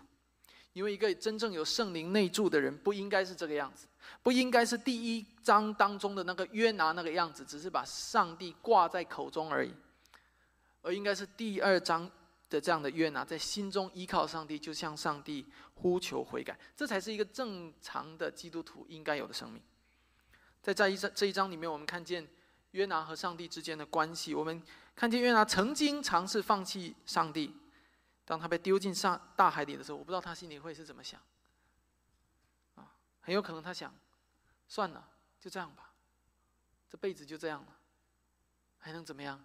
[0.73, 3.87] 因为一个真正有圣灵内住的人不应该是这个样子，
[4.23, 9.75] 不应该是第一章当中的那个约拿那个样子，只是把上帝挂在口中而已，
[10.83, 12.11] 而应该是第二章。
[12.51, 19.63] 的这样的约拿，在心中依靠上帝，就向上帝呼求悔改，这才是一个正常的基督徒应该有的生命。
[20.61, 22.27] 在这一章这一章里面，我们看见
[22.73, 24.35] 约拿和上帝之间的关系。
[24.35, 24.61] 我们
[24.97, 27.55] 看见约拿曾经尝试放弃上帝，
[28.31, 31.21] 当他被丢进上大海里的时候，我不知道他心里会是怎么想。
[32.77, 33.93] 啊，很有可能他想，
[34.69, 35.05] 算了，
[35.41, 35.91] 就这样吧，
[36.89, 37.77] 这辈子就这样了，
[38.79, 39.45] 还能怎么样？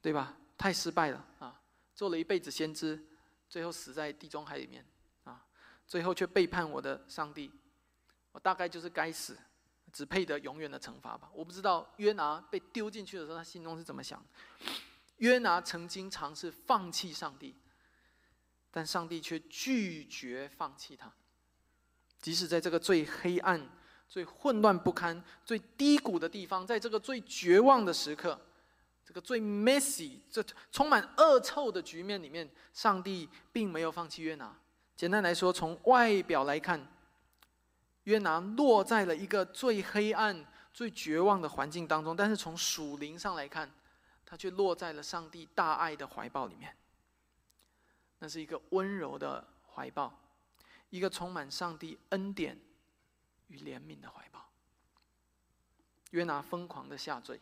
[0.00, 0.36] 对吧？
[0.56, 1.60] 太失败了啊！
[1.92, 3.04] 做了一辈子先知，
[3.48, 4.86] 最后死在地中海里面，
[5.24, 5.44] 啊，
[5.84, 7.50] 最后却背叛我的上帝，
[8.30, 9.36] 我大概就是该死，
[9.92, 11.28] 只配得永远的惩罚吧。
[11.34, 14.24] 我不知道约拿被丢进去的时候，他心中是怎么想。
[15.16, 17.56] 约拿曾经尝试放弃上帝，
[18.72, 21.12] 但上帝却拒绝放弃他。
[22.20, 23.68] 即使在这个最黑暗、
[24.08, 28.40] 最混乱不堪、最低谷的地方，在这个最绝望的时刻，
[29.04, 34.56] 这个最 messy、这充满恶臭的局面里面，上帝并没有放弃约拿。
[34.96, 36.86] 简单来说，从外表来看，
[38.04, 43.70] 约拿落在了一个最黑暗、最绝望的环境当中；但是从属灵上来看，
[44.24, 46.74] 他却落在了上帝大爱的怀抱里面。
[48.22, 50.16] 那是一个温柔的怀抱，
[50.90, 52.56] 一个充满上帝恩典
[53.48, 54.48] 与怜悯的怀抱。
[56.10, 57.40] 约拿疯狂的下坠，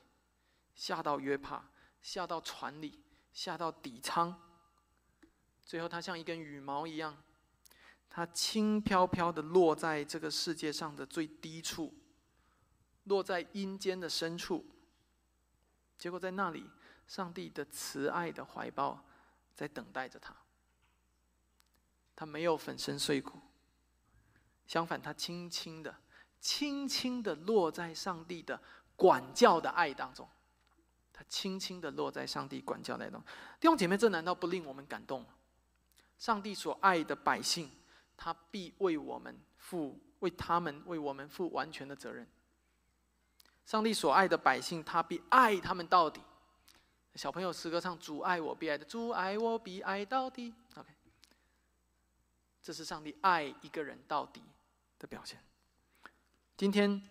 [0.75, 1.63] 下到约帕，
[2.01, 2.99] 下到船里，
[3.35, 4.35] 下到底舱，
[5.67, 7.15] 最后他像一根羽毛一样。
[8.09, 11.95] 它轻飘飘的落在这个世界上的最低处，
[13.05, 14.65] 落在阴间的深处。
[15.99, 16.71] 结果在那里，
[17.07, 19.05] 上帝的慈爱的怀抱
[19.55, 20.35] 在等待着他。
[22.21, 23.41] 他没有粉身碎骨，
[24.67, 25.97] 相反，他轻轻的、
[26.39, 28.61] 轻轻的落在上帝的
[28.95, 30.29] 管教的爱当中。
[31.15, 33.27] 他轻轻的落在上帝管教的爱当中。
[33.59, 35.29] 弟兄姐妹，这难道不令我们感动吗？
[36.19, 37.71] 上帝所爱的百姓。
[38.19, 42.29] 他必为我们负，为他们为我们负完全的责任。
[43.65, 46.21] 上帝所爱的百姓，他必爱他们到底。
[47.15, 50.53] 小朋友诗歌唱“主爱我必爱的，主爱我必爱到底”。
[52.63, 54.43] 这是上帝爱一个人到底
[54.99, 55.39] 的表现。
[56.57, 57.03] 今天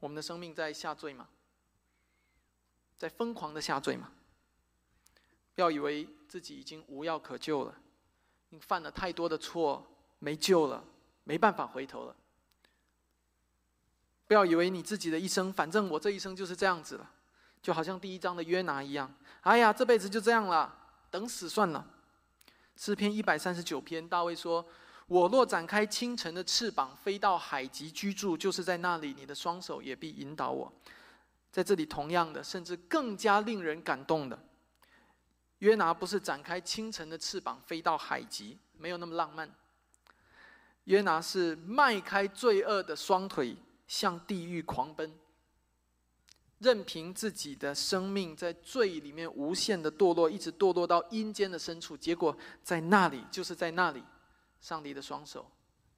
[0.00, 1.28] 我们的生命在下坠吗？
[2.96, 4.10] 在疯狂的下坠吗？
[5.54, 7.74] 不要以为自己已经无药可救了，
[8.48, 9.86] 你犯了太多的错。
[10.20, 10.82] 没救了，
[11.22, 12.16] 没办法回头了。
[14.26, 17.08] 不要以为你自己的一生，反正我这一生就是这样子了，
[17.62, 19.14] 就好像第一章的约拿一样。
[19.42, 20.76] 哎呀，这辈子就这样了，
[21.08, 21.86] 等死算了。
[22.78, 24.64] 诗篇一百三十九篇，大卫说
[25.08, 30.72] ：“我若展开清晨的翅膀，飞到海极居住，就是在那里，你的双手也必引导我。”
[31.50, 34.38] 在这里，同样的，甚至更加令人感动的，
[35.58, 39.52] 约拿不是展开清晨的翅膀飞到海极，没有那么浪漫。
[40.84, 43.56] 约拿是迈开罪恶的双腿
[43.88, 45.12] 向地狱狂奔，
[46.58, 51.96] 任凭自己的生命在罪里面无限的堕落，一直堕落到阴间的深处。
[51.96, 54.02] 结果在那里，就是在那里，
[54.60, 55.48] 上帝的双手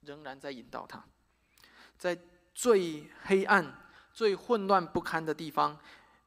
[0.02, 1.02] 仍然在引导他，
[1.96, 2.18] 在
[2.54, 3.74] 最黑暗、
[4.12, 5.78] 最混乱不堪的地方，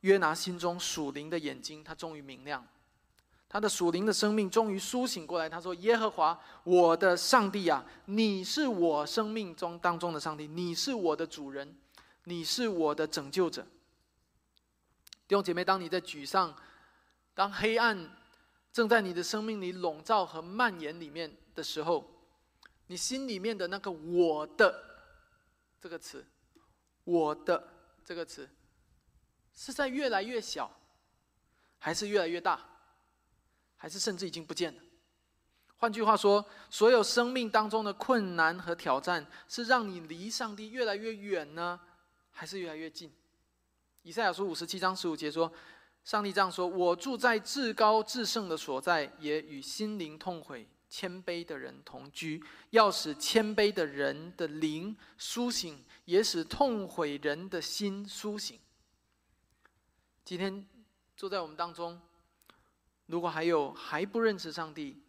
[0.01, 2.65] 约拿心中属灵的眼睛，他终于明亮。
[3.47, 5.47] 他的属灵的生命终于苏醒过来。
[5.47, 11.77] 他说：“耶和华，我的上帝啊，你是我生命中当中的上帝，你是我的主人，
[12.23, 13.63] 你是我的拯救者。”
[15.33, 16.55] 弟兄姐妹，当你在沮丧、
[17.33, 18.07] 当黑暗
[18.71, 22.07] 正在你的生命里笼罩和蔓延里面的时候，
[22.85, 24.79] 你心里面的那个“我的”
[25.81, 26.23] 这个词
[27.03, 27.67] ，“我的”
[28.05, 28.47] 这个词，
[29.55, 30.71] 是在越来越小，
[31.79, 32.63] 还是越来越大？
[33.75, 34.79] 还是甚至已经不见了。
[35.77, 41.79] 换句话说，所有生命当中的困难和挑战，是让你离上帝越来越远呢，
[42.29, 43.11] 还是越来越近？
[44.03, 45.51] 以赛亚书五十七章十五节说
[46.03, 58.59] ：“上帝这样说：我住在至高至圣的所在，也与心灵痛悔、谦卑的人同居，要使谦卑的人的灵苏醒，也使痛悔人的心苏醒。”
[60.25, 60.67] 今天
[61.15, 61.99] 坐在我们当中。
[63.07, 65.03] 如果还有还不认识上帝、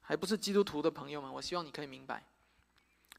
[0.00, 2.24] 还不是基督徒的朋友们，我希望你可以明白，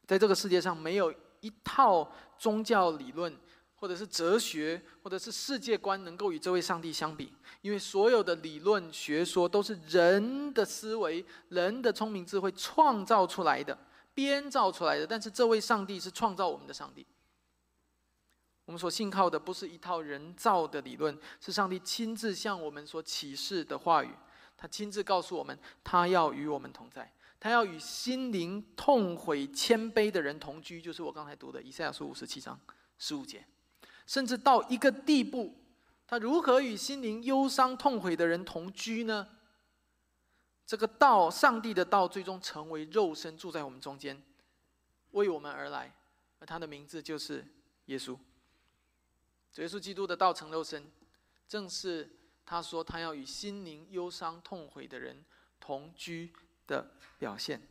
[0.06, 3.34] 在这个世界上没有一套宗教理论，
[3.80, 13.76] 或者是哲学，或者是世界观能够与这位上帝相比，因为所有的理论学说都是人的思维、人的聪明智慧创造出来的、
[14.12, 15.06] 编造出来的。
[15.06, 17.06] 但是这位上帝是创造我们的上帝。
[18.66, 24.10] 我们所信靠的不是一套人造的理论，是上帝亲自向我们所启示的话语。
[24.56, 30.82] 他亲自告诉我们，他要与我们同在，他要与心灵痛悔、谦卑的人同居。
[30.82, 32.60] 就是我刚才读的以赛亚书五十七章
[32.98, 33.42] 十五节，
[34.10, 35.54] 甚至到一个地步，
[36.04, 39.28] 他如何与心灵忧伤痛悔的人同居呢？
[40.66, 44.20] 这个道，上帝的道，最终成为肉身，住在我们中间，
[45.12, 45.94] 为我们而来，
[46.40, 47.46] 而他的名字就是
[47.84, 48.18] 耶稣。
[49.58, 50.90] 耶稣基督的道成肉身，
[51.46, 52.10] 正是
[52.44, 55.24] 他说他要与心灵忧伤痛悔的人
[55.60, 56.32] 同居
[56.66, 56.84] 的
[57.16, 57.62] 表现。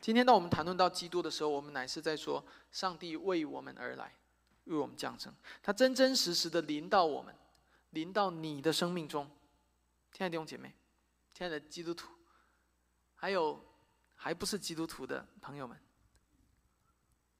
[0.00, 4.12] 今天当我们谈论到基督的时候，我们乃是在说上帝为我们而来，
[4.64, 7.34] 为我们降生，他真真实实的临到我们，
[7.90, 9.28] 临到你的生命中。
[10.12, 10.74] 亲爱的弟兄姐妹，
[11.32, 12.10] 亲爱的基督徒，
[13.14, 13.64] 还有
[14.14, 15.76] 还不是基督徒的朋友们，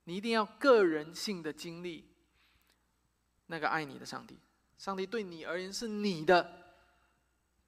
[0.05, 2.09] 你一定要个人性的经历
[3.47, 4.39] 那个爱你的上帝。
[4.79, 6.75] 上帝对你而言是你的，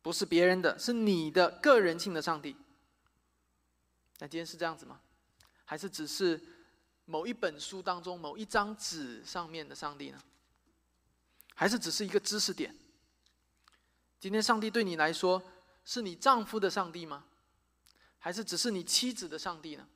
[0.00, 2.56] 不是别人的，是你的个人性的上帝。
[4.18, 5.00] 那今天是这样子吗？
[5.64, 6.40] 还是只是
[7.12, 10.18] 某一本书当中某一张纸上面的上帝呢？
[11.54, 12.74] 还是只是一个知识点？
[14.18, 15.42] 今天上帝对你来说，
[15.84, 17.26] 是你丈夫的上帝吗？
[18.18, 19.86] 还是只是你妻子的上帝呢？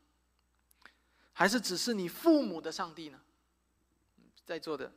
[1.33, 3.19] 还是只是你父母的上帝呢？
[4.45, 4.93] 在座的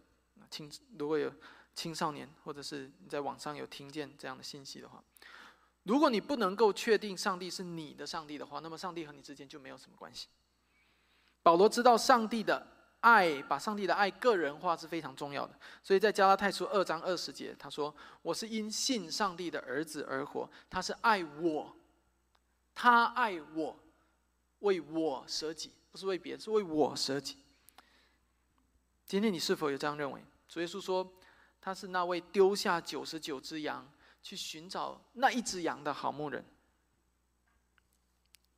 [0.52, 1.34] 青如果有
[1.74, 5.02] 青少年，或者是你在网上有听见这样的信息的话，
[5.84, 10.28] 如果你不能够确定上帝是你的上帝的话，那么上帝和你之间就没有什么关系。
[11.42, 12.68] 保罗知道上帝的
[13.02, 21.76] 爱，把上帝的爱个人化是非常重要的，所以在加拉太书二章二十节，他说：“我是因信上帝的儿子而活，他是爱我。”
[22.82, 23.78] 他爱我，
[24.60, 27.36] 为我舍己，不是为别人，是为我舍己。
[29.06, 30.24] 今天你是否有这样认为？
[30.48, 31.12] 主耶稣说，
[31.60, 33.86] 他是那位丢下九十九只羊
[34.24, 36.46] 去寻找那一只羊的好牧人。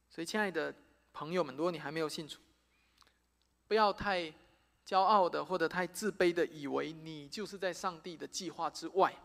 [0.08, 0.76] 所以，亲爱的
[1.14, 2.38] 朋友们，如果你还没有信主，
[3.72, 4.30] 不要太
[4.86, 9.18] 骄傲的或者太自卑的，以为你就是在上帝的计划之外。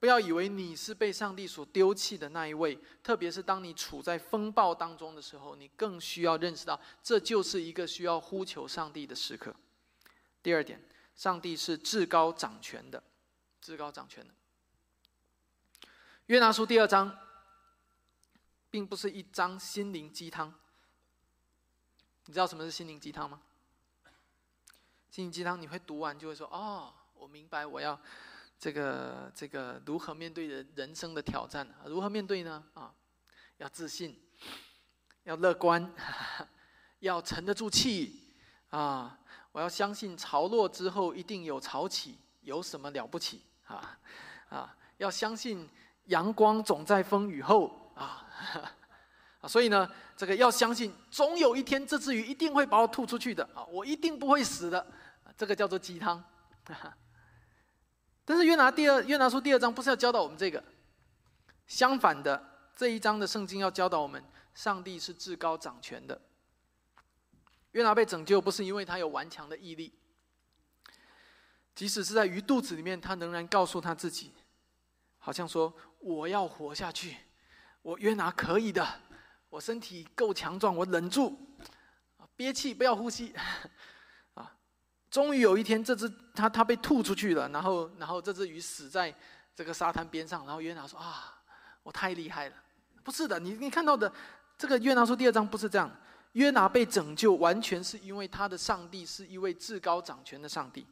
[0.00, 9.54] 不要以为你是被上帝所丢弃的那一位，特别是当你处在风暴当中的时候，你更需要认识到，这就是一个需要呼求上帝的时刻。
[10.42, 10.82] 第二点，
[11.14, 13.00] 上帝是至高掌权的，
[13.60, 14.34] 至高掌权的。
[16.26, 17.16] 约拿书第二章，
[18.68, 20.52] 并不是一张心灵鸡汤。
[22.26, 23.40] 你知道什么是心灵鸡汤吗？
[25.10, 27.98] 心灵鸡汤，你会读完就会说：“哦，我明白，我要。”
[28.58, 31.68] 这个这个如何面对人人生的挑战？
[31.84, 32.62] 如何面对呢？
[32.74, 32.94] 啊，
[33.56, 34.16] 要自信，
[35.24, 35.92] 要乐观，
[37.00, 38.32] 要沉得住气
[38.70, 39.18] 啊！
[39.50, 43.98] 我要相信潮落之后一定有潮起，有什么了不起啊？
[44.48, 45.68] 啊，要相信
[46.04, 48.24] 阳光总在风雨后啊！
[49.42, 53.64] 啊，所以呢，这个要相信，总有一天这只鱼一定会把我吐出去的啊！
[53.64, 54.86] 我一定不会死的，
[55.36, 56.22] 这个叫做鸡汤。
[58.24, 60.62] 但是约拿第二约拿书第二章不是要教导我们这个，
[61.66, 62.40] 相反的
[62.76, 64.22] 这一章的圣经要教导我们，
[64.54, 66.20] 上帝是至高掌权的。
[67.72, 69.92] 约拿被拯救不是因为他有顽强的毅力，
[71.74, 74.32] 即使是在鱼肚子里面，他仍然告诉他自己，
[75.18, 77.16] 好像说我要活下去，
[77.82, 78.86] 我约拿可以的，
[79.52, 81.38] 我身体够强壮，我忍住，
[82.34, 83.34] 憋气不要呼吸。
[84.32, 84.50] 啊
[85.10, 89.14] 终于有一天，这只它它被吐出去了，然后然后这只鱼死在
[89.54, 91.38] 这个沙滩边上，然后约拿说：“啊，
[91.82, 92.56] 我太厉害了！”
[93.04, 94.10] 不是的，你你看到的
[94.56, 95.94] 这个约拿书第二章不是这样。
[96.32, 100.86] 约拿被拯救，完全是因为他的上帝是一位至高掌权的上帝。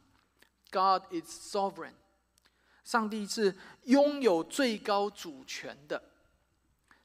[0.69, 1.93] God is sovereign，
[2.83, 6.10] 上帝是拥有最高主权的。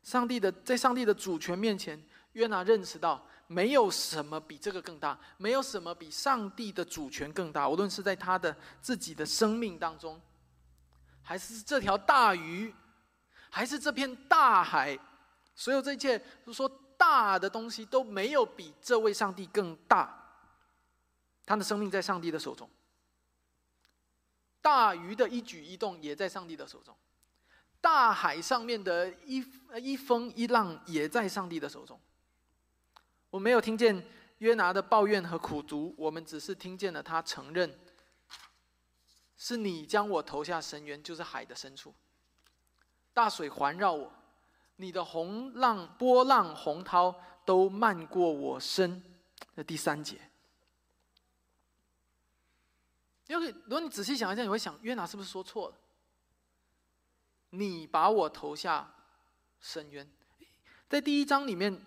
[0.07, 2.01] 上帝的在上帝的主权面前，
[2.33, 3.27] 约拿认识到。
[3.49, 7.69] 没有什么比这个更大，没有什么比上帝的主权更大。
[7.69, 10.21] 无论是在他的自己的生命当中，
[11.23, 12.75] 还是这条大鱼，
[13.49, 14.99] 还是这片大海，
[15.55, 16.21] 所有这一切，
[16.53, 20.21] 说大的东西都没有比这位上帝更大。
[21.45, 22.69] 他的生命在上帝的手中，
[24.61, 26.97] 大鱼的一举一动也在上帝的手中，
[27.81, 29.45] 大海上面的一
[29.81, 32.01] 一风一浪也在上帝的手中。
[33.31, 34.07] 我没有听见
[34.39, 37.79] 约拿的抱怨和苦读，我们只是听见了他承认
[39.37, 41.95] ：“是你将我投下深渊，就是海的深处。
[43.13, 44.13] 大水环绕我，
[44.77, 49.03] 你的洪浪、波浪、洪涛都漫过我身。”
[49.55, 50.21] 的第三节。
[53.27, 55.75] 因为如果你仔细想一下，你会想约拿是不是说错了？
[57.59, 58.95] 你把我投下
[59.61, 60.09] 深渊，
[60.89, 61.85] 在第一章里面。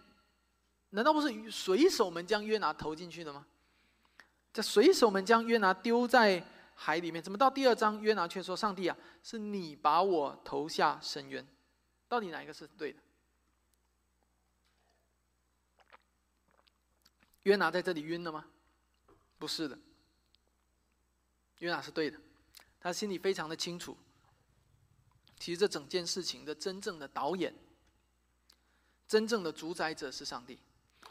[0.91, 3.45] 难道不是水手们将约拿投进去的吗？
[4.51, 6.43] 这水手们将约拿丢在
[6.73, 11.47] 海里面，怎么到第二章约拿却说：“上帝啊，是你把我投下深渊。”
[12.09, 12.99] 到底哪一个是对的？
[17.43, 18.47] 约拿在这里晕了吗？
[19.37, 19.77] 不是的，
[21.59, 22.19] 约拿是对的，
[22.79, 23.95] 他心里非常的清楚。
[25.39, 27.53] 其实这整件事情的真正的导演、
[29.07, 30.59] 真正的主宰者是上帝。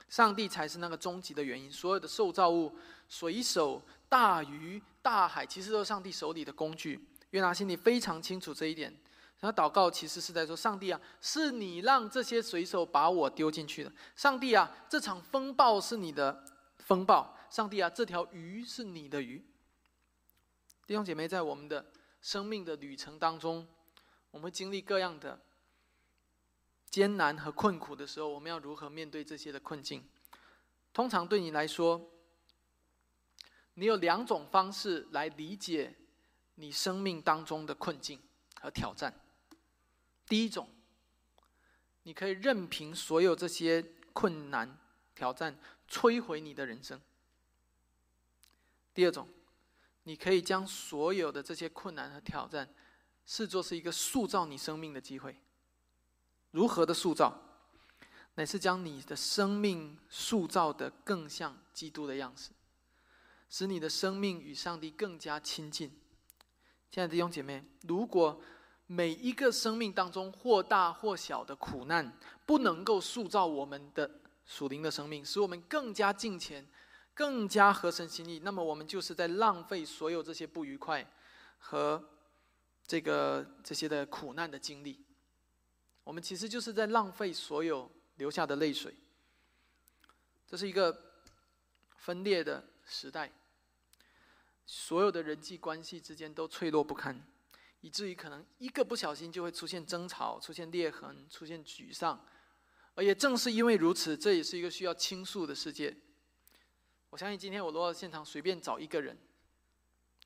[0.08, 1.70] 上帝才是那个终极的原因。
[1.70, 2.74] 所有的受造物、
[3.08, 6.98] 水手、大鱼、大海，其实都是上帝手里的工具。
[7.30, 8.94] 约拿心里非常清楚这一点，
[9.38, 13.92] 他祷告其实是在说：上帝啊，是你让这些水手把我丢进去的。
[14.16, 16.44] 上帝啊，这场风暴是你的
[16.78, 17.36] 风暴。
[17.50, 19.44] 上帝啊，这条鱼是你的鱼。
[20.86, 21.84] 弟兄姐妹，在我们的
[22.22, 23.66] 生命的旅程当中，
[24.38, 25.40] 我们会经历各样的
[26.88, 30.08] 艰难和困苦的时候，我们要如何面对这些的困境？
[30.92, 32.08] 通常对你来说，
[33.74, 35.92] 你有两种方式来理解
[36.54, 38.22] 你生命当中的困境
[38.60, 39.12] 和挑战。
[40.24, 40.70] 第一种，
[42.04, 44.78] 你可以任凭所有这些困难
[45.16, 45.58] 挑战
[45.90, 47.00] 摧毁你的人生。
[48.94, 49.28] 第二种，
[50.04, 52.72] 你可以将所有的这些困难和挑战
[53.28, 55.38] 视作是一个塑造你生命的机会。
[56.50, 57.38] 如何的塑造？
[58.36, 62.52] 乃是将你的生命塑造的更像基督的样子，
[63.50, 65.90] 使你的生命与上帝更加亲近。
[66.90, 68.40] 亲爱的弟兄姐妹，如果
[68.86, 72.10] 每一个生命当中或大或小的苦难
[72.46, 74.10] 不能够塑造我们的
[74.46, 76.66] 属灵的生命，使我们更加敬虔。
[77.12, 81.04] 更加合神心意，那么我们就是在浪费所有这些不愉快
[81.58, 82.00] 和
[82.88, 85.04] 这个这些的苦难的经历。
[86.02, 88.96] 我们其实就是在浪费所有流下的泪水。
[90.46, 91.22] 这是一个
[91.96, 93.30] 分裂的时代，
[94.64, 97.22] 所有的人际关系之间都脆弱不堪，
[97.82, 102.26] 以至于可能一个不小心就会出现争吵、出现裂痕、出现沮丧。
[102.94, 105.94] 而也正是因为如此，这也是一个需要倾诉的世界。
[107.10, 109.16] 我相信今天我落到现场，随便找一个人，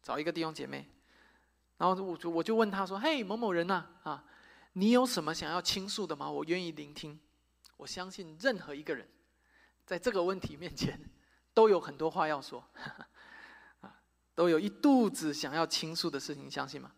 [0.00, 0.88] 找一个弟兄姐妹，
[1.82, 4.24] 然后我就我就问他说：“嘿，某某人呐，啊，
[4.74, 6.30] 你有什么想要倾诉的吗？
[6.30, 7.18] 我愿意聆听。”
[7.76, 9.04] 我相信任何一个人，
[9.84, 10.96] 在这个问题面前，
[11.52, 12.64] 都有很多话要说，
[13.80, 13.92] 啊，
[14.32, 16.92] 都有一肚子想要倾诉的事情，相信吗？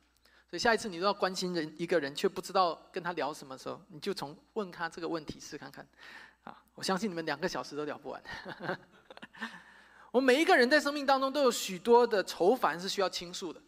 [0.50, 5.88] 所以下一次你都要关心人一个人，却不知道跟他聊什么时候，你就从问他这个问题试看看，
[6.42, 8.22] 啊，我相信你们两个小时都聊不完。
[10.12, 13.62] 我们每一个人在生命当中都有许多的愁烦是需要倾诉的，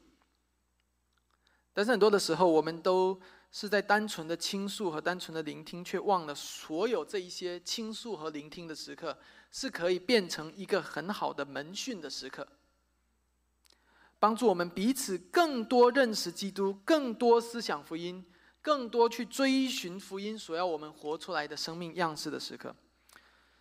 [1.76, 3.20] 但是很多的时候，我们都
[3.52, 9.14] 是在单纯的倾诉和单纯的聆听，却忘了所有这一些倾诉和聆听的时刻，
[9.52, 12.48] 是可以变成一个很好的门训的时刻，
[14.18, 18.24] 帮助我们彼此更多认识基督，更多思想福音，
[18.62, 22.74] 更多去追寻福音所要我们活出来的生命样式的时刻。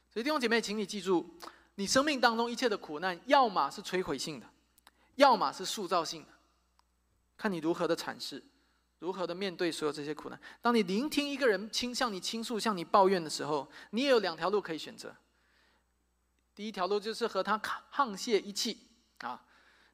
[0.10, 1.38] 所以弟兄姐妹，请你记住。
[1.76, 4.48] 你生命当中一切的苦难，要么是摧毁性的，
[5.16, 6.30] 要么是塑造性的，
[7.38, 8.44] 看你如何的阐释，
[9.00, 10.40] 如何的面对所有这些苦难。
[10.62, 15.16] 当你聆听一个人倾向你倾诉、向你抱怨的时候，你也有两条路可以选择。
[16.54, 17.60] 第一条路就是和他
[17.92, 19.46] 沆瀣一气啊，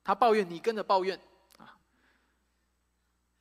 [0.04, 1.20] 他抱怨你跟着抱怨
[1.58, 1.76] 啊。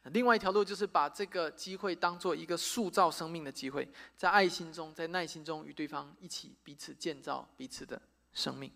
[0.04, 3.86] 另外一条路就是把这个机会当做一个塑造生命的机会，
[4.16, 8.00] 在爱心中，在耐心中与对方一起彼此建造彼此的
[8.32, 8.70] 生命。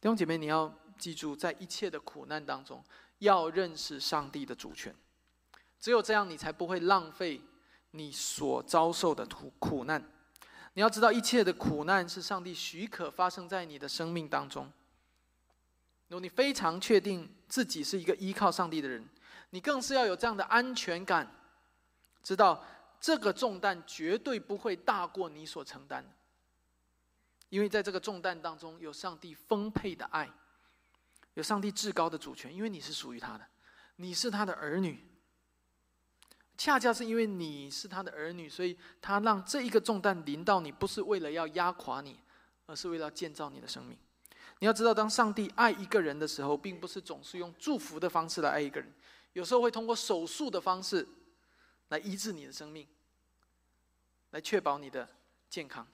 [0.00, 2.82] 弟兄姐妹，你要记住，在一切的苦难当中，
[3.20, 4.94] 要认识上帝的主权。
[5.80, 7.40] 只有这样，你才不会浪费
[7.92, 10.04] 你所遭受的苦苦难。
[10.74, 14.70] 你要知道，一切的苦难是上帝许可发生在你的生命当中。
[16.08, 19.08] 如果你非常确定自己是一个依靠上帝的人，
[19.50, 21.28] 你更是要有这样的安全感，
[22.22, 22.64] 知道
[23.00, 26.10] 这个重担绝对不会大过你所承担的，
[27.48, 30.30] 因为在这个重担当中有上帝丰沛的爱，
[31.40, 33.46] 有上帝至高的主权，因为你是属于他的，
[33.96, 35.02] 你是他的儿女。
[36.58, 42.20] 恰恰是因为你是他的儿女，所以他让这一个重担临到你，不是为了要压垮你，
[42.66, 43.96] 而是为了建造你的生命。
[44.58, 48.92] 你要知道，当上帝爱一个人的时候，并不是总是用祝福的方式来爱一个人。
[49.32, 51.08] 有时候会通过手术的方式
[51.88, 52.86] 来医治你的生命，
[54.32, 55.08] 来确保你的
[55.48, 55.86] 健康。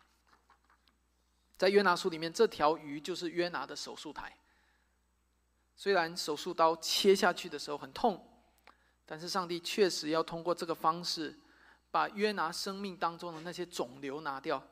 [1.56, 4.36] 在约拿书里面，这条鱼就是约拿的手术台。
[5.76, 8.26] 虽然手术刀切下去的时候很痛，
[9.04, 11.38] 但是上帝确实要通过这个方式，
[11.90, 14.62] 把约拿生命当中的那些肿瘤拿掉，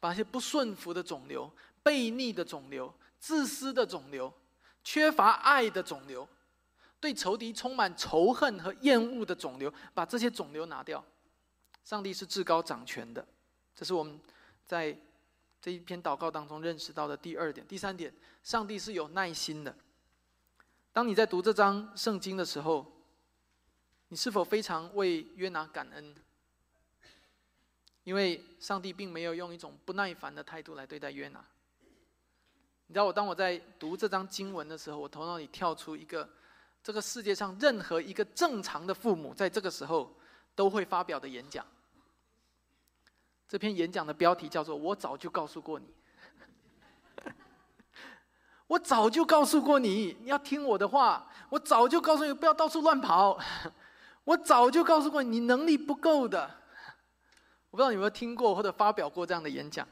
[0.00, 1.52] 把那些不顺服的肿瘤、
[1.84, 4.32] 悖逆的肿瘤、自私的肿瘤、
[4.82, 6.26] 缺乏爱的肿瘤。
[6.98, 11.04] 对仇敌充满仇恨和厌恶的肿瘤，把这些肿瘤拿掉。
[11.84, 13.22] 上帝是至高掌权的，
[13.76, 14.18] 这是我们
[14.64, 14.98] 在
[15.60, 17.66] 这一篇祷告当中认识到的第二点。
[17.66, 18.10] 第三点，
[18.42, 19.76] 上帝是有耐心的。
[20.94, 22.86] 当你在读这章圣经的时候，
[24.06, 26.14] 你是否非常为约拿感恩？
[28.04, 31.44] 因为上帝并没有用一种不耐烦的态度来对待约拿。
[32.86, 36.30] 你知道，我当我在读这章经文的时候，我头脑里跳出一个。
[36.80, 40.14] 这个世界上任何一个正常的父母在这个时候
[40.54, 41.66] 都会发表的演讲。
[43.48, 45.86] 这篇演讲的标题叫做“我早就告诉过你”，
[48.66, 51.28] 我早就告诉过你，你要听我的话。
[51.50, 53.38] 我早就告诉你不要到处乱跑，
[54.24, 56.50] 我早就告诉过你，能力不够的。
[57.70, 59.86] 我不知道你有没有听过或者发表过这样的演讲。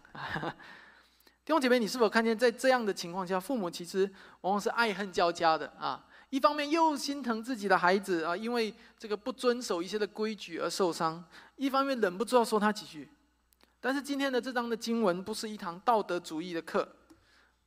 [1.44, 4.10] 弟兄姐妹，你是否看见在这样的情况下，父母其实
[4.40, 6.04] 往往是爱恨交加的啊？
[6.30, 11.22] 一方面又心疼自己的孩子啊，因为这个不遵守一些的规矩而受伤；
[11.56, 13.08] 一方面忍不住要说他几句。
[13.80, 16.88] 但是今天的这章的经文不是一堂道德主义的课，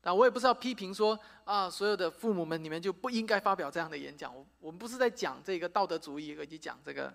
[0.06, 4.34] 啊，我也不是要批评说啊，所有的父母们你们就不应该发表这样的演讲。
[4.34, 7.12] 我我们不是在讲这个道德主义，以及讲这个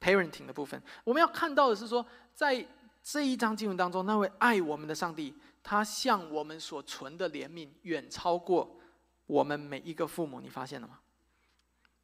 [0.00, 0.82] parenting 的部分。
[1.04, 2.04] 我们要看到的是说，
[2.34, 2.66] 在
[3.02, 8.78] 这一章经文当中，那位爱我们的上帝，他向我们所存的怜悯远超过。
[9.26, 11.00] 我们每一个父母，你发现了吗？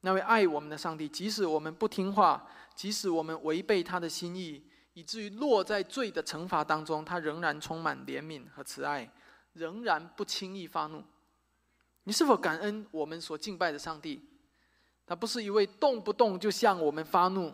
[0.03, 4.63] 那位爱我们的上帝，即使我们不听话，即使我们违背他的心意，
[4.95, 9.11] 以至于落在罪的惩罚当中，他仍然充满怜悯和慈爱，
[9.59, 11.03] 仍然不轻易发怒。
[12.05, 14.25] 你是否感恩我们所敬拜的上帝？
[15.05, 17.53] 他不是一位动不动就向我们发怒，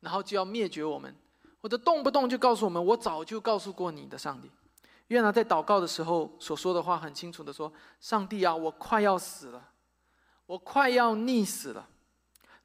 [0.00, 1.14] 然后就要灭绝我们，
[1.60, 4.50] 或者动不动就告诉我们“我早就告诉过你的上帝”。
[5.08, 9.72] 约拿在祷告的时候所说的话很清楚的说：“上帝啊，我快要死了，
[10.46, 11.88] 我快要溺死了，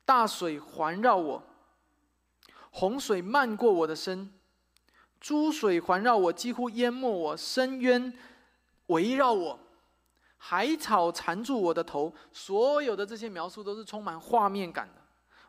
[0.06, 1.44] 大水环绕我，
[2.70, 4.32] 洪水漫过我的身，
[5.24, 8.14] 珠水环绕我，几乎淹没我，深渊
[8.88, 9.58] 围绕我，
[10.38, 12.14] 海草缠住我的头。
[12.34, 15.02] 所有的这些描述都是充满画面感的。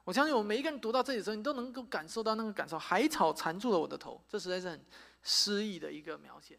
[0.05, 2.79] 我相信我们每一个人读到这里的时候，你都能够感受到那个感受。
[2.79, 4.81] 海草缠住了我的头，这实在是很
[5.25, 6.57] 诗意的一个描写。”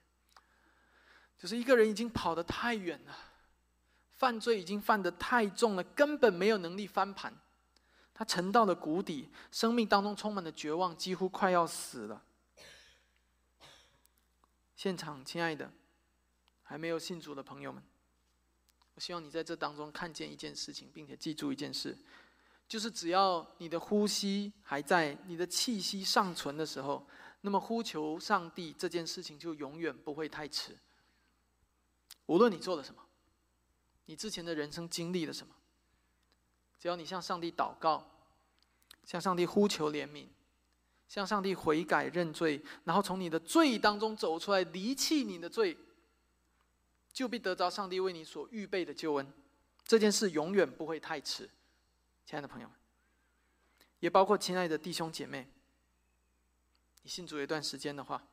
[1.39, 3.15] 就是一个人已经跑得太远了，
[4.17, 7.33] 犯罪已经犯得太重了，根本没有能力翻盘，
[8.13, 12.21] 他沉到了谷底，生命当中充满了绝望，几乎快要死了。
[14.75, 15.71] 现场，亲爱的，
[16.63, 17.81] 还没有信主的朋友们，
[18.93, 21.97] 我希望你在这当中看见一件事情，并且记住一件事，
[22.67, 27.07] 就是只要你的呼吸还在，你的气息尚存的时候，
[27.41, 30.77] 那么呼求上帝这件事情就永远不会太迟。
[32.25, 33.01] 无论你做了什么，
[34.05, 35.55] 你之前的人生经历了什么，
[36.79, 38.11] 只要你向上帝祷告，
[39.05, 40.27] 向上帝呼求怜悯，
[41.07, 45.77] 向上帝悔改认罪，然后从你的罪当中走出来，离弃你的罪，
[47.13, 49.33] 就必得着上帝为你所预备的救恩。
[49.85, 51.49] 这件事永远不会太迟，
[52.25, 52.75] 亲爱的朋友们，
[53.99, 55.47] 也包括亲爱的弟兄姐妹。
[57.03, 58.27] 你信主一段时间的话，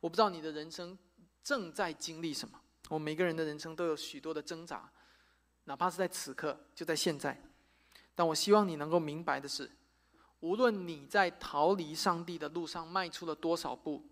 [0.00, 0.98] 我不知道你的人生
[1.42, 2.60] 正在经历什么。
[2.90, 4.92] 我们每个人的人生都有许多的挣扎，
[5.64, 7.42] 哪怕是在此刻，就在现在。
[8.14, 9.70] 但我希望你能够明白的是，
[10.40, 14.04] 无论你在逃离上帝的路上迈出了多少步，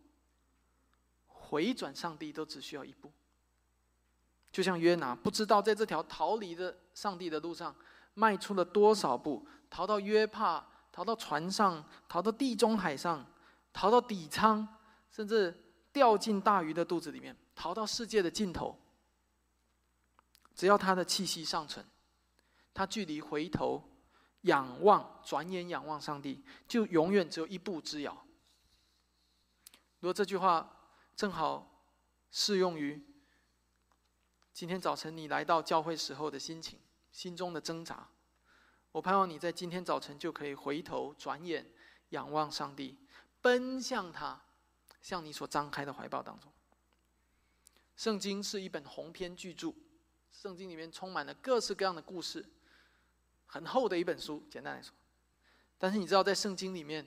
[1.26, 3.12] 回转上帝都只需要一步。
[4.50, 7.74] 就像约拿，不知道在这条逃离的上帝的路上
[8.14, 13.24] 迈出了多少步，逃到约帕，逃到船上，逃到地中海上，
[13.72, 14.66] 逃到底舱，
[15.10, 15.54] 甚至
[15.92, 17.36] 掉进大鱼的肚子里面。
[17.54, 18.78] 逃到世界的尽头，
[20.54, 21.84] 只要他的气息尚存，
[22.74, 23.82] 他距离回头
[24.46, 28.26] 仰望、转眼仰望上帝，就永远只有一步之遥。
[30.00, 30.78] 如果这句话
[31.14, 31.84] 正好
[32.30, 33.02] 适用于
[34.52, 36.78] 今天早晨你来到教会时候的心情、
[37.10, 38.08] 心中的挣扎，
[38.92, 41.66] 我盼望你在今天早晨就可以回头、转眼
[42.10, 42.96] 仰望上帝，
[43.40, 44.40] 奔向他，
[45.02, 46.52] 向你所张开的怀抱当中。
[47.96, 49.74] 圣经是一本鸿篇巨著，
[50.30, 52.44] 圣经里面充满了各式各样的故事，
[53.46, 54.42] 很厚的一本书。
[54.50, 54.92] 简单来说，
[55.78, 57.06] 但是你知道在圣经里面，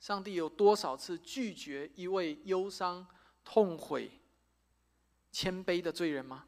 [0.00, 3.06] 上帝有多少次拒绝一位忧伤、
[3.44, 4.10] 痛悔、
[5.30, 6.46] 谦卑的罪人吗？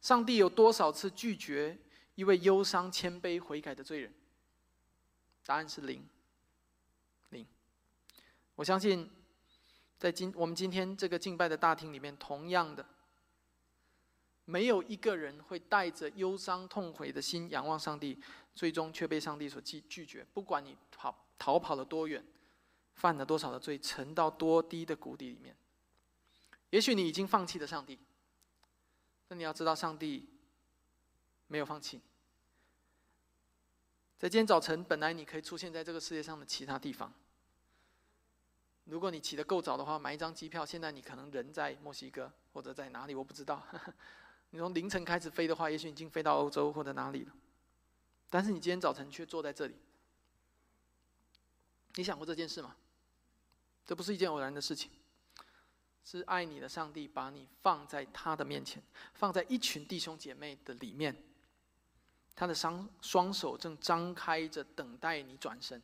[0.00, 1.78] 上帝有多少次拒绝
[2.14, 4.12] 一位忧伤、谦卑、悔改的罪人？
[5.44, 6.06] 答案是零，
[7.30, 7.46] 零。
[8.54, 9.10] 我相信。
[9.96, 12.84] 在今我们今天这个敬拜的大厅里面，同样的，
[14.46, 18.20] 没有一个人会带着忧伤痛悔的心仰望上帝，
[18.54, 20.26] 最终却被上帝所拒拒绝。
[20.34, 22.22] 不管你跑逃跑了多远，
[22.92, 25.56] 犯了多少的罪，沉到多低的谷底里面，
[26.70, 27.98] 也许你已经放弃了上帝，
[29.26, 30.28] 但你要知道，上帝
[31.46, 32.00] 没有放弃。
[34.18, 37.12] 在今天早晨，本来你可以出现在这个世界上的其他地方。
[38.84, 43.66] 如果你起得够早的话，买一张机票，现在你可能人在墨西哥或者在哪里，我不知道。
[44.54, 47.32] 你从凌晨开始飞的话，也许已经飞到欧洲或者哪里了。
[48.30, 49.74] 但是你今天早晨却坐在这里，
[51.96, 52.76] 你想过这件事吗？
[53.84, 54.92] 这不是一件偶然的事情，
[56.04, 58.80] 是爱你的上帝把你放在他的面前，
[59.14, 61.20] 放在一群弟兄姐妹的里面。
[62.36, 65.82] 他的双双手正张开着，等待你转身，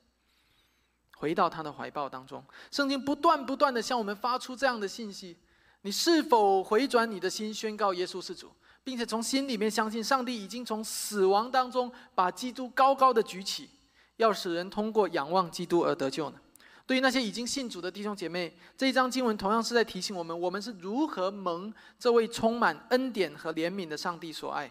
[1.17, 2.45] 回到他的怀抱当中。
[2.71, 5.37] 圣经不断不断的向我们发出这样的信息：
[5.83, 8.51] 你是否回转你的心，宣告耶稣是主，
[8.85, 13.71] 并且从心里面相信上帝已经从死亡当中把基督高高的举起，
[14.17, 16.39] 要使人通过仰望基督而得救呢？
[16.87, 24.71] 对于那些已经信主的弟兄姐妹，这一章经文同样是在提醒我们：我们是如何蒙这位充满恩典和怜悯的上帝所爱。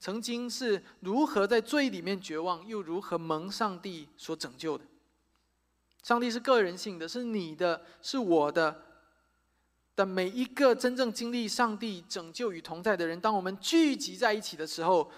[0.00, 4.84] 曾经是如何在罪里面绝望，又如何蒙上帝所拯救的？
[6.02, 8.82] 上帝是个人性的，是你的，是我的。
[9.96, 15.10] 的每一个真正经历上帝拯救与同在的人，当我们聚集在一起的时候，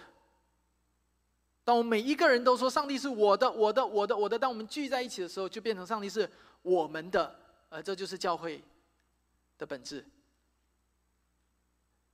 [1.64, 6.30] 当我们每一个人都说上帝是我的、我的、我的、我的，当我们聚在一起的时候，就变成上帝是
[6.62, 7.34] 我们的。
[7.68, 8.62] 而这就是教会
[9.58, 10.06] 的本质。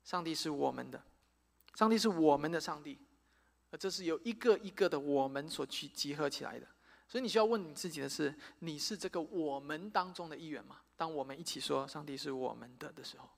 [0.03, 1.01] 上帝是我们的。
[1.75, 2.99] 上帝是我们的上帝，
[3.71, 6.67] 而这是由一个一个的我们所去集合起来的。
[7.13, 10.81] 所以你需要问你自己的是：你是这个我们当中的一员吗？
[10.97, 13.29] 当我们一起说上帝是我们的的时候，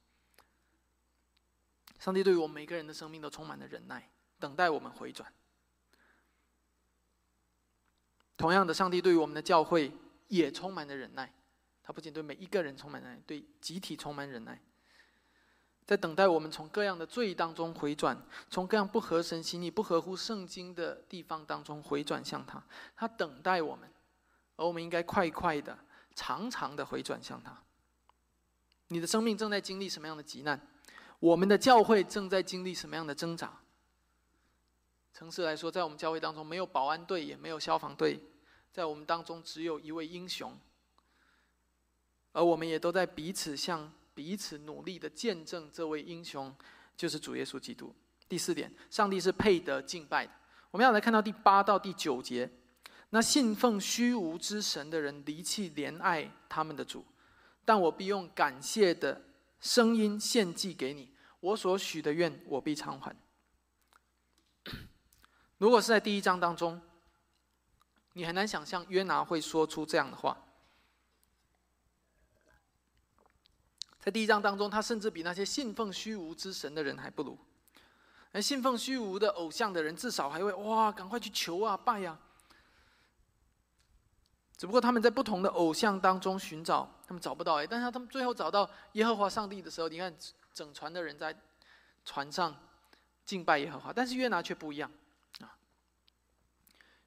[1.99, 4.09] 上帝对于我们每个人的生命都充满了忍耐，
[4.39, 5.29] 等待我们回转。
[8.37, 9.91] 同样的，上帝对于我们的教会
[10.29, 11.35] 也充满了忍耐，
[11.83, 14.63] 他不仅对每一个人充满忍耐，对集体充满忍耐。
[15.87, 18.17] 在等待我们从各样的罪当中回转，
[18.49, 22.63] 从各样不合神心意、不合乎圣经的地方当中回转向他。
[22.97, 23.87] 他等待我们，
[24.57, 25.79] 而我们应该快快的、
[26.15, 27.63] 长长的回转向他。
[28.89, 30.59] 你的生命正在经历什么样的急难？
[31.21, 33.53] 我们的教会正在经历什么样的挣扎？
[35.13, 38.19] 城市来说，在我们教会当中没有保安队，也没有消防队，
[38.73, 40.59] 在我们当中只有一位英雄，
[42.33, 43.93] 而我们也都在彼此向。
[44.15, 46.55] 彼此努力的见证，这位英雄
[46.97, 47.95] 就是主耶稣基督。
[48.29, 50.33] 第四点，上帝是配得敬拜的。
[50.71, 52.51] 我们要来看到第八到第九节。
[53.11, 57.05] 那信奉虚无之神的人离弃怜爱他们的主，
[57.65, 59.23] 但我必用感谢的
[59.61, 61.13] 声音献祭给你。
[61.39, 63.15] 我所许的愿，我必偿还。
[65.59, 66.81] 如果是在第一章当中，
[68.15, 70.37] 你很难想象约拿会说出这样的话。
[74.05, 77.39] 在第一章当中，他甚至比那些信奉虚无之神的人还不如。
[78.33, 82.19] 而信奉虚无的偶像的人，至少还会哇，赶快去求啊、拜呀。
[84.59, 87.67] 只不过他们在不同的偶像当中寻找，他们找不到哎。
[87.67, 90.15] 但是他们最后找到耶和华上帝的时候，你看
[90.53, 91.35] 整船的人在
[92.05, 92.55] 船上
[93.25, 93.91] 敬拜耶和华。
[93.91, 94.93] 但是约拿却不一样
[95.41, 95.57] 啊。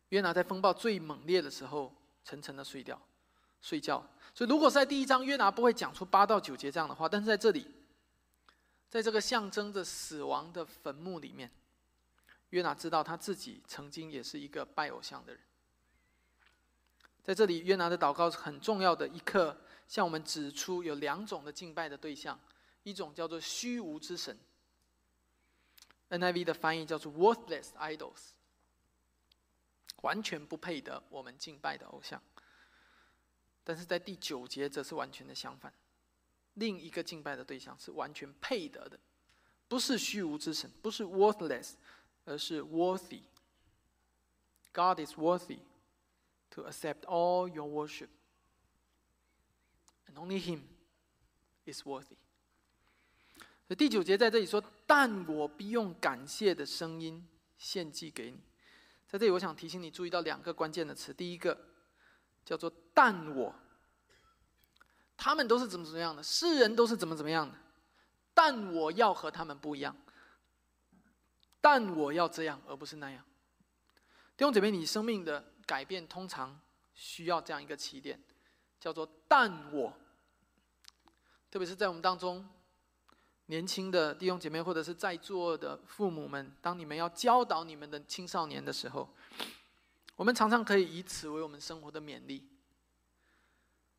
[0.10, 1.94] 约拿在风暴最猛烈的时候，
[2.24, 3.00] 沉沉的睡掉，
[3.62, 4.04] 睡觉。
[4.38, 7.10] 所以，如果在第一章，约拿不会讲出八到九节这样的话。
[7.10, 7.66] 但是在这里，
[8.88, 11.52] 在这个象征着死亡的坟墓里面，
[12.52, 15.42] 约拿知道他自己曾经也是一个拜偶像的人。
[17.24, 22.40] 在这里，约拿的祷告是很重要的一刻，向我们指出有两种的敬拜的对象：
[22.84, 24.38] 一种叫做虚无之神
[26.12, 28.34] ，NIV 的翻译叫做 “worthless idols”，
[30.04, 32.22] 完全不配得我们敬拜的偶像。
[33.68, 35.74] 但是在第九节则是完全的相反，
[36.54, 38.98] 另一个敬拜的对象是完全配得的，
[39.68, 41.74] 不是虚无之神，不是 worthless，
[42.24, 43.24] 而是 worthy。
[44.72, 45.60] God is worthy
[46.52, 48.08] to accept all your worship,
[50.08, 50.62] and only Him
[51.66, 52.16] is worthy。
[53.68, 58.40] 所以第九节在这里说：“但我必用感谢的声音献祭给你。”
[59.10, 61.68] 在这里，我想提醒你注意到两个关键的词，第一个。
[62.48, 63.54] 叫做但我，
[65.18, 67.54] 他们都是怎么怎么样的，世人都是怎么怎么样的，
[68.34, 69.94] 但我要和他们不一样，
[71.60, 73.22] 但我要这样而不是那样。
[74.38, 76.58] 弟兄姐妹，你生命的改变通常
[76.94, 78.18] 需要这样一个起点，
[78.80, 79.92] 叫做但我。
[81.52, 82.48] 特别是在我们当中，
[83.48, 89.10] 年轻的弟兄姐妹或者是在座的父母们，当你们要教导你们的青少年的时候。
[90.18, 92.46] 我们常常可以以此为我们生活的勉励。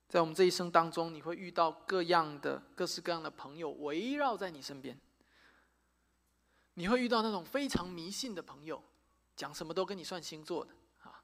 [0.09, 4.99] 在我们这一生当中，你会遇到各样的、各式各样的朋友围绕在你身边。
[6.75, 8.83] 你会遇到那种非常迷信的朋友，
[9.37, 11.23] 讲什么都跟你算星座的啊，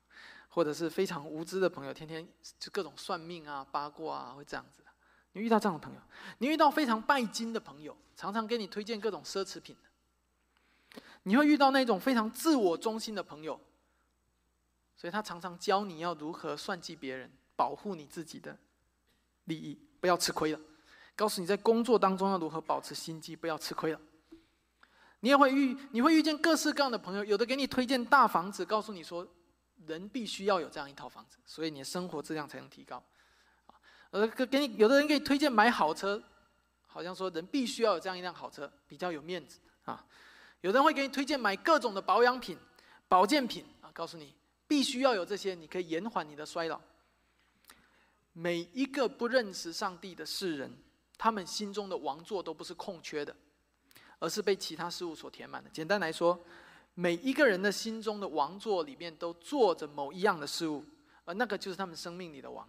[0.49, 2.28] 或者是非常无知的朋友，天天
[2.61, 4.88] 就各种算命啊、八卦啊，会这样子的。
[5.32, 6.01] 你遇到这样的朋友，
[6.38, 11.01] 你遇到非常拜金的朋友，常常给你推荐各种奢侈品的。
[11.24, 13.59] 你会遇到那种非常自我中心的朋友，
[14.97, 18.57] 所以他常常教你要如何算计别人，保护你自己的
[19.45, 20.61] 利益，不要吃亏了。
[21.16, 24.01] 告诉你在工作当中要如何保持心机，不要吃亏了。
[25.20, 29.26] 你也会遇，你会遇见各式各样的朋友，有的给你推荐大房子，告诉你说，
[29.86, 33.03] 人必须要有这样一套房子，所以你的生活质量才能提高。
[33.66, 33.74] 啊，
[34.11, 36.22] 呃，给你有的人给你推荐买好车，
[36.86, 40.05] 好像说人必须要有这样一辆好车，比较有面子啊。
[40.61, 42.59] 有的人会给你推荐买各种的保养品、
[43.09, 44.34] 保健品啊，告诉你
[44.66, 46.80] 必须要有这些，你可以延缓你的衰老。
[48.32, 50.78] 每一个不认识上帝的世人。
[51.16, 53.34] 他们心中的王座都不是空缺的，
[54.18, 55.70] 而是被其他事物所填满的。
[55.70, 56.44] 简单来说，
[56.94, 60.84] 每一个人的心中的王座里面都坐着某一样的事物，
[61.24, 62.68] 而那个就是他们生命里的王。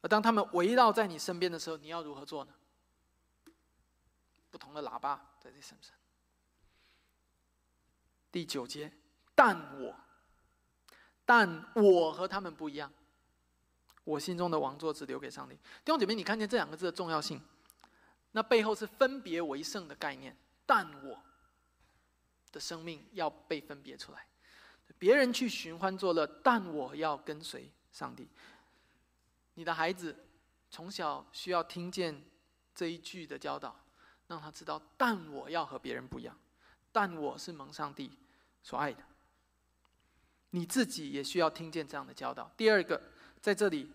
[0.00, 2.52] 而当他们围绕在你身边的时候，你要如何做呢？
[4.50, 5.94] 不同的喇叭在这身上。
[8.32, 8.92] 第九节，
[9.36, 9.94] 但我，
[11.30, 12.92] 但我和他们不一样。
[14.02, 15.54] 我心中的王座只留给上帝。
[15.54, 17.40] 弟兄姐妹，你看见这两个字的重要性？
[18.32, 20.36] 那背后是分别为圣的概念。
[20.66, 21.22] 但我
[22.50, 24.26] 的生命要被分别出来，
[24.98, 28.28] 别人去寻欢作乐，但我要跟随上帝。
[29.54, 30.16] 你的孩子
[30.68, 32.20] 从小需要听见
[32.74, 33.76] 这一句的教导，
[34.26, 36.36] 让他知道：但我要和别人不一样，
[36.90, 38.10] 但我是蒙上帝
[38.64, 39.04] 所爱的。
[40.50, 42.50] 你自己也需要听见这样的教导。
[42.56, 43.00] 第二个。
[43.42, 43.90] 在这里，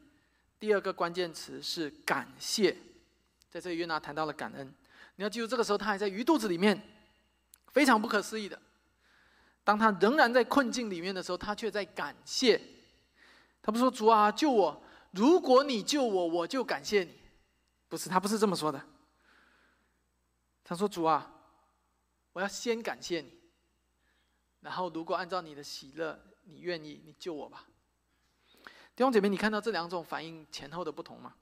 [0.59, 2.75] 第二个关键词是感谢。
[3.47, 4.73] 在这里，约拿谈到了感恩。
[5.17, 6.81] 你要记住，这个时候他还在鱼肚子里面，
[7.67, 8.59] 非常不可思议的。
[9.63, 12.59] 当他仍然在困境里面的时候，他却在感谢。
[13.61, 14.83] 他不说：“主啊，救我！
[15.11, 17.13] 如果你救我，我就感谢你。”
[17.87, 18.83] 不是，他不是这么说的。
[20.63, 21.31] 他说：“主啊，
[22.33, 23.31] 我要先感谢你，
[24.61, 27.67] 然后如果按照你的喜乐，你愿意，你救我吧。”
[28.95, 31.35] 弟兄姐妹，你看到这两种反应前后的不同吗？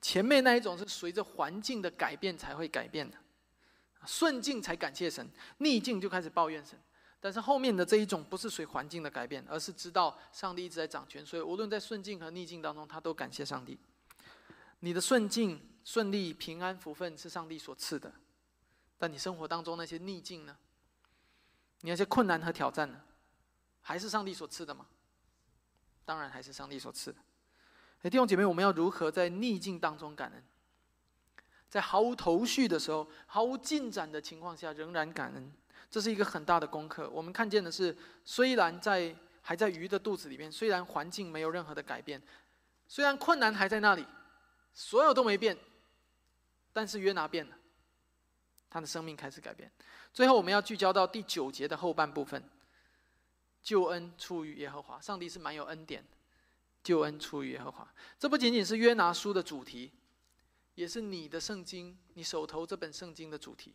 [0.00, 3.16] 前面那一种是随着环境的改变才会改变的，
[4.06, 6.78] 顺境才感谢神，逆境就开始抱怨神。
[7.20, 13.76] 但是后面的这一种不是随环境的改变，而是知道上帝一直在掌权，所以无论在顺境和逆境当中，他都感谢上帝。
[14.80, 18.12] 你的顺境、顺利、平安、福分是上帝所赐的，
[18.96, 20.56] 但你生活当中那些逆境呢？
[21.80, 23.00] 你那些困难和挑战呢？
[23.80, 24.86] 还是上帝所赐的吗？
[26.04, 27.18] 当然还是上帝所赐的。
[28.10, 30.44] 弟兄姐妹，我们要如何在逆境当中感恩？
[31.68, 35.52] 在毫无头绪的时候、毫无进展的情况下，仍然感恩，
[35.90, 37.10] 这是一个很大的功课。
[37.10, 42.22] 我们看见的是，虽然在还在鱼的肚子里面，虽然环境没有任何的改变，
[42.86, 44.06] 虽然困难还在那里，
[44.72, 45.58] 所有都没变，
[46.72, 47.56] 但是约拿变了，
[48.70, 49.70] 他的生命开始改变。
[50.14, 52.42] 最后，我们要聚焦到第九节的后半部分。
[53.62, 56.16] 救恩出于耶和华，上帝是蛮有恩典的。
[56.82, 59.92] 救恩出于耶和华，这不仅仅是约拿书的主题，
[60.74, 63.74] 也是你的圣经，你手头这本圣经的主题。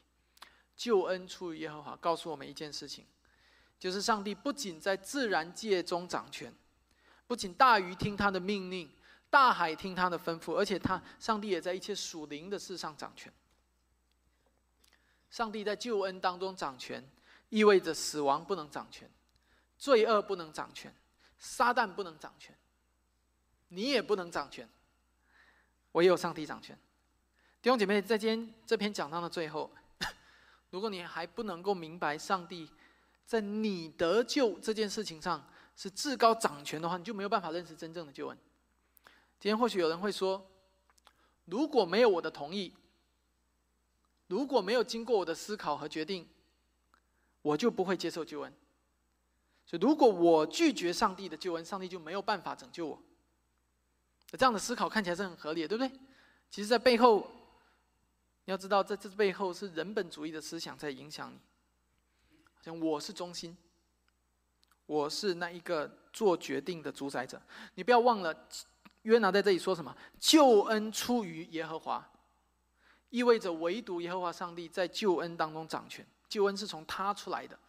[0.76, 3.06] 救恩出于耶和华，告诉我们一件事情，
[3.78, 6.52] 就是上帝不仅在自然界中掌权，
[7.28, 8.90] 不仅大鱼听他的命令，
[9.30, 13.32] 大海听他的吩咐，而且他上帝也在一切属灵的事上掌权。
[15.30, 17.08] 上帝在救恩当中掌权，
[17.50, 19.08] 意味着死亡不能掌权。
[19.84, 20.96] 罪恶不能掌权，
[21.38, 22.58] 撒旦不能掌权，
[23.68, 24.66] 你也不能掌权，
[25.92, 26.74] 唯有上帝掌权。
[27.62, 29.70] 弟兄姐妹，在今天这篇讲章的最后，
[30.72, 32.72] 如果你还不能够明白上帝
[33.26, 38.38] 在你得救这件事情上是至高掌权的话，你就没有办法认识真正的救恩。
[39.38, 40.50] 今天或许有人会说，
[41.44, 42.74] 如果没有我的同意，
[44.28, 46.26] 如果没有经过我的思考和决定，
[47.42, 48.54] 我就不会接受救恩。
[49.80, 53.02] 如果我拒绝上帝的救恩，上帝就没有办法拯救我。
[54.38, 56.00] 这样的思考看起来是很合理的，对不对？
[56.50, 57.28] 其实，在背后，
[58.46, 61.40] 你要知道，在这背后是人本主义的思想在影响你。
[62.62, 63.56] 像我是中心，
[64.86, 67.42] 我是那一个做决定的主宰者。
[67.76, 68.48] 你不要忘了，
[69.04, 69.96] 约拿在这里说什么？
[70.20, 72.08] 救恩出于耶和华，
[73.10, 76.06] 意味着唯独耶和华上帝在救恩当中掌权。
[76.30, 77.60] 救恩是从他出来的。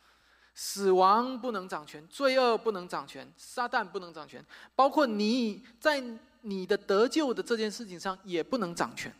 [0.54, 4.44] 死亡不能掌权，罪恶不能掌权，撒旦不能掌权，
[4.76, 6.02] 包括你在
[6.42, 9.12] 你的得救的这件事情上也不能掌权。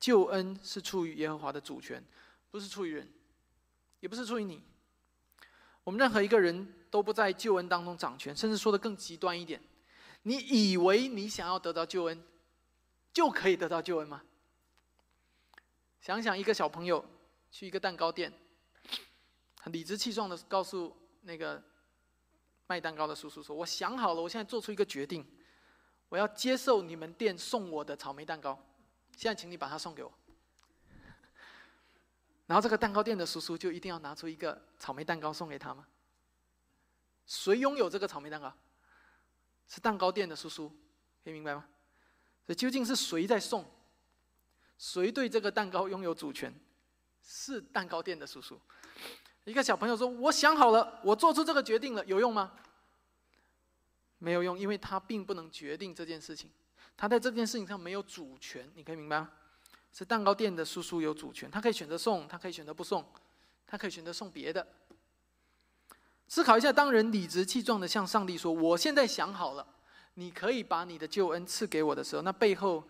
[0.00, 2.04] 救恩是出于耶和华的主权，
[2.50, 3.08] 不是出于人，
[4.00, 4.62] 也不是出于你。
[5.84, 9.62] 我们任何一个人都不在救恩当中掌权，甚至说的更极端一点，
[10.22, 12.22] 你以为你想要得到救恩，
[13.12, 14.22] 就可以得到救恩吗？
[16.00, 17.04] 想想一个小朋友
[17.52, 18.32] 去一个蛋糕店。
[19.66, 21.62] 理直气壮的告诉那个
[22.66, 25.26] 卖蛋糕的叔叔说：“我想好了，我现在做出一个决定，
[26.08, 28.58] 我要接受你们店送我的草莓蛋糕。
[29.16, 30.12] 现在，请你把它送给我。”
[32.46, 35.86] 然后这个蛋糕店的叔叔就一定要拿出一个草莓蛋糕送给他吗？
[37.26, 38.56] 谁拥有这个草莓蛋糕？
[39.66, 40.68] 是蛋糕店的叔叔，
[41.24, 41.66] 可以明白吗？
[42.46, 43.64] 所以究竟是谁在送？
[44.78, 46.54] 谁对这个蛋糕拥有主权？
[47.20, 48.60] 是蛋糕店的叔叔。
[49.46, 52.52] 一个小朋友说：“我想好了，我做出这个决定了，有用吗？”
[54.18, 56.50] 没有用，因为他并不能决定这件事情，
[56.96, 58.68] 他在这件事情上没有主权。
[58.74, 59.30] 你可以明白吗？
[59.92, 63.06] 是蛋糕店的叔叔有主权，他可以选择送，他可以选择不送，
[63.66, 64.66] 他可以选择送别的。
[66.26, 69.64] 思考一下，当人理直气壮的向上帝说：“我现在想好了，
[70.14, 72.82] 你可以把你的救恩赐给我的时候”，那背后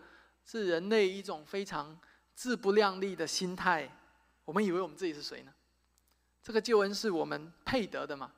[0.43, 1.95] 是人类一种非常
[2.33, 3.87] 自不量力的心态。
[4.43, 5.53] 我们以为我们自己是谁呢？
[6.47, 8.31] 这个救恩是我们配得的吗？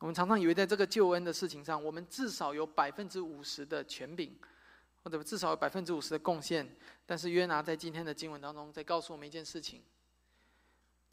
[0.00, 4.36] 我们常常以为在这个救恩的事情上，我们至少有百分之五十的权柄。
[5.02, 6.68] 或者至少有百分之五十的贡献，
[7.06, 9.80] 但是约拿在今天的经文当中在告诉我们一件事情，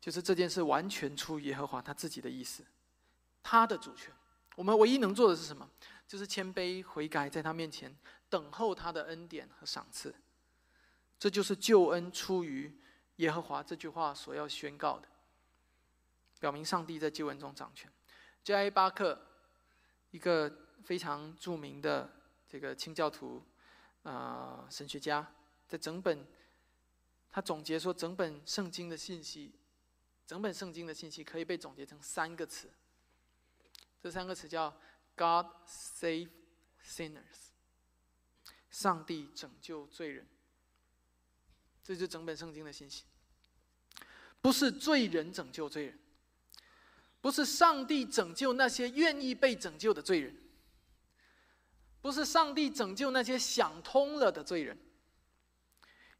[0.01, 2.65] 就是这件事完全出于耶和华他自己的意思，
[3.41, 4.11] 他的主权。
[4.57, 5.69] 我们唯一能做的是什么？
[6.05, 7.95] 就是谦卑悔改，在他面前
[8.29, 10.13] 等候他的恩典和赏赐。
[11.17, 12.75] 这就是救恩出于
[13.17, 15.07] 耶和华这句话所要宣告的，
[16.43, 17.89] 表明上帝在救恩中掌权。
[18.43, 18.69] J.I.
[18.69, 19.17] 巴克，
[20.11, 22.11] 一个非常著名的
[22.49, 23.41] 这个清教徒。
[24.01, 25.25] 啊，神学家
[25.69, 26.27] 在整本，
[27.31, 29.53] 他总结说，整本圣经的信息，
[30.27, 32.69] 整本圣经的信息可以被总结成三个词。
[34.01, 34.69] 这三个词叫
[35.15, 36.27] “God save
[36.85, 37.53] sinners”，
[38.69, 40.27] 上帝拯救罪人。
[41.81, 43.05] 这就是整本圣经的信息，
[44.41, 45.97] 不是罪人拯救罪人，
[47.23, 50.37] 不是上帝拯救那些愿意被拯救的罪人。
[52.01, 54.77] 不是上帝拯救那些想通了的罪人，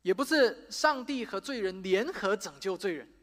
[0.02, 3.14] 也不是上帝和罪人联合拯救罪人，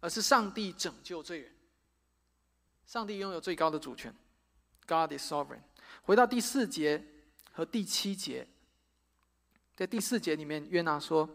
[0.00, 1.54] 而是上帝拯救罪人。
[2.86, 4.10] 上帝拥有最高的主权
[4.86, 5.60] ，God is sovereign。
[6.00, 7.04] 回到第四节
[7.52, 8.48] 和第七节，
[9.76, 11.28] 在第四节里面，约拿说：“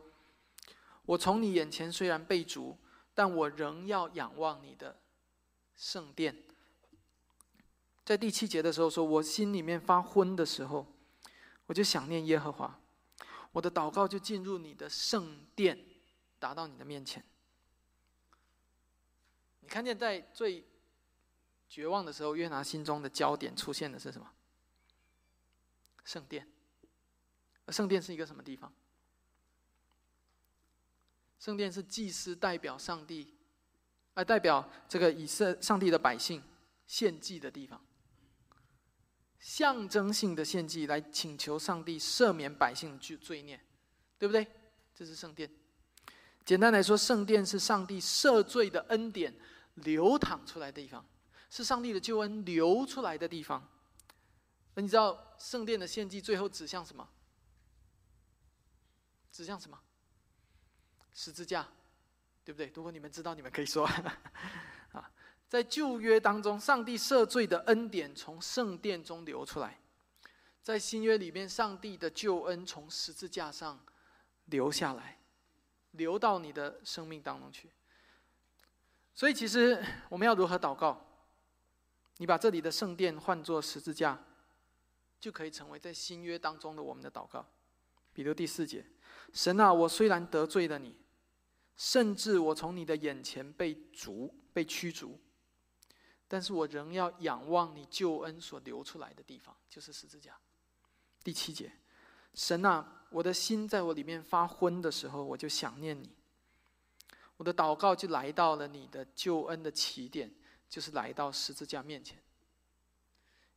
[1.06, 2.76] 我从你眼前虽然被逐，
[3.14, 5.00] 但我仍要仰望你的
[5.78, 6.44] 圣殿。”
[8.04, 10.86] 在第七节的时候说：“我心里面发昏的时候，
[11.66, 12.80] 我就想念耶和华，
[13.52, 15.86] 我的祷告就进入你的圣殿，
[16.40, 17.24] 达到你的面前。”
[19.62, 20.66] 你看见在最
[21.68, 24.32] 绝望的时候，约拿心中的焦点出现的是什么？
[26.06, 26.48] 圣殿。
[27.68, 28.74] 圣殿是一个什么地方？
[31.38, 33.37] 圣殿是祭司代表上帝，
[34.18, 36.43] 来，代表这个以色上帝的百姓
[36.88, 37.80] 献祭的地方。
[39.38, 43.61] 象征性的献祭来请求上帝赦免百姓罪罪孽，
[44.18, 44.45] 对不对？
[44.95, 45.47] 这是圣殿。
[46.43, 49.32] 简单来说，圣殿是上帝赦罪的恩典
[49.76, 51.05] 流淌出来的地方，
[51.51, 53.70] 是上帝的救恩流出来的地方。
[54.74, 57.07] 那你知道圣殿的献祭最后指向什么？
[59.32, 59.80] 指向什么？
[61.13, 61.68] 十字架，
[62.48, 62.72] 对不对？
[62.74, 63.86] 如果你们知道，你们可以说
[64.93, 65.12] 啊。
[65.50, 69.72] 在旧约当中，上帝赦罪的恩典从圣殿中流出来；
[70.64, 73.78] 在新约里面，上帝的救恩从十字架上
[74.45, 75.20] 流下来，
[75.91, 77.70] 流到你的生命当中去。
[79.14, 81.06] 所以，其实我们要如何祷告？
[82.16, 84.18] 你把这里的圣殿换作十字架，
[85.20, 87.45] 就可以成为在新约当中的我们的祷告。
[88.14, 88.86] 比如第四节
[89.34, 90.95] ：“神啊，我虽然得罪了你，
[91.78, 95.18] 甚至我从你的眼前被逐、被驱逐。”
[96.28, 100.38] 但是我仍要仰望你救恩所流出来的地方，就是十字架。
[101.24, 101.72] 第七节，
[102.34, 106.12] 神啊，我的心在我里面发昏的时候，我就想念你。
[107.38, 110.30] 我的祷告就来到了你的救恩的起点，
[110.68, 112.22] 就是来到十字架面前。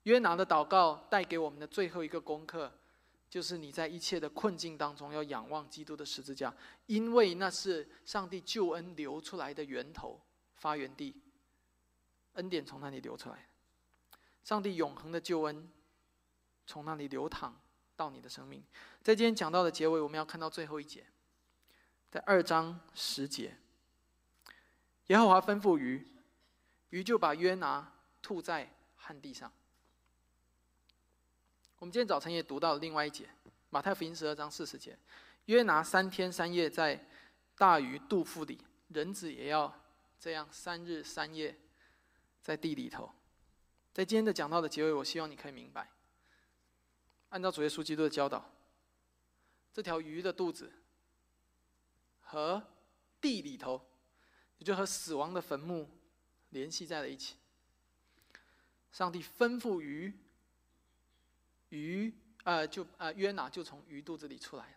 [0.04, 2.72] 约拿的祷告带给我们的最后一个功课，
[3.30, 6.52] 就是你在一切的困境当中要仰望基督的十字架，
[6.86, 10.20] 因为那是上帝救恩流出来的源头、
[10.56, 11.22] 发源地。
[12.34, 13.48] 恩典从那里流出来，
[14.42, 15.70] 上帝永恒的救恩
[16.66, 17.60] 从那里流淌
[17.96, 18.64] 到你的生命。
[19.02, 21.06] 在今天讲到的结尾，我们要看到最后一节，
[22.10, 23.56] 在二章十节，
[25.08, 26.08] 耶和华吩咐鱼，
[26.90, 29.52] 鱼就把约拿吐在旱地上。
[31.80, 33.26] 我们今天早晨也读到另外一节，
[33.70, 34.98] 马太福音十二章四十节，
[35.46, 37.02] 约拿三天三夜在
[37.56, 39.74] 大鱼肚腹里，人子也要
[40.18, 41.58] 这样三日三夜
[42.42, 43.10] 在地里头。
[43.94, 45.90] 在今天的讲到的结尾，我希望你可以明白，
[47.30, 48.52] 按照主耶稣基督的教导，
[49.72, 50.70] 这条鱼的肚子
[52.20, 52.62] 和
[53.22, 53.80] 地里头，
[54.58, 55.88] 也就和死亡的坟墓
[56.50, 57.36] 联系在了一起。
[58.92, 60.12] 上帝吩咐鱼，
[61.70, 62.14] 鱼
[62.44, 64.76] 呃就呃约拿就从鱼肚子里出来了。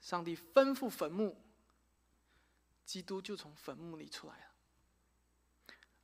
[0.00, 1.36] 上帝吩咐坟墓，
[2.84, 4.44] 基督就从坟墓里出来了。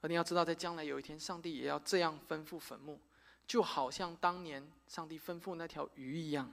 [0.01, 3.01] 而你要知道，在将来有一天，上帝也要这样吩咐坟墓，
[3.47, 6.53] 就好像当年上帝吩咐那条鱼一样。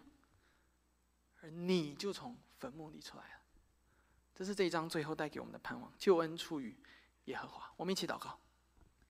[1.42, 3.40] 而你就从坟墓里出来了。
[4.36, 6.76] 这是这一章最后带给我们的盼望：救恩出于
[7.26, 7.74] 耶和华。
[7.78, 8.40] 我们一起祷告。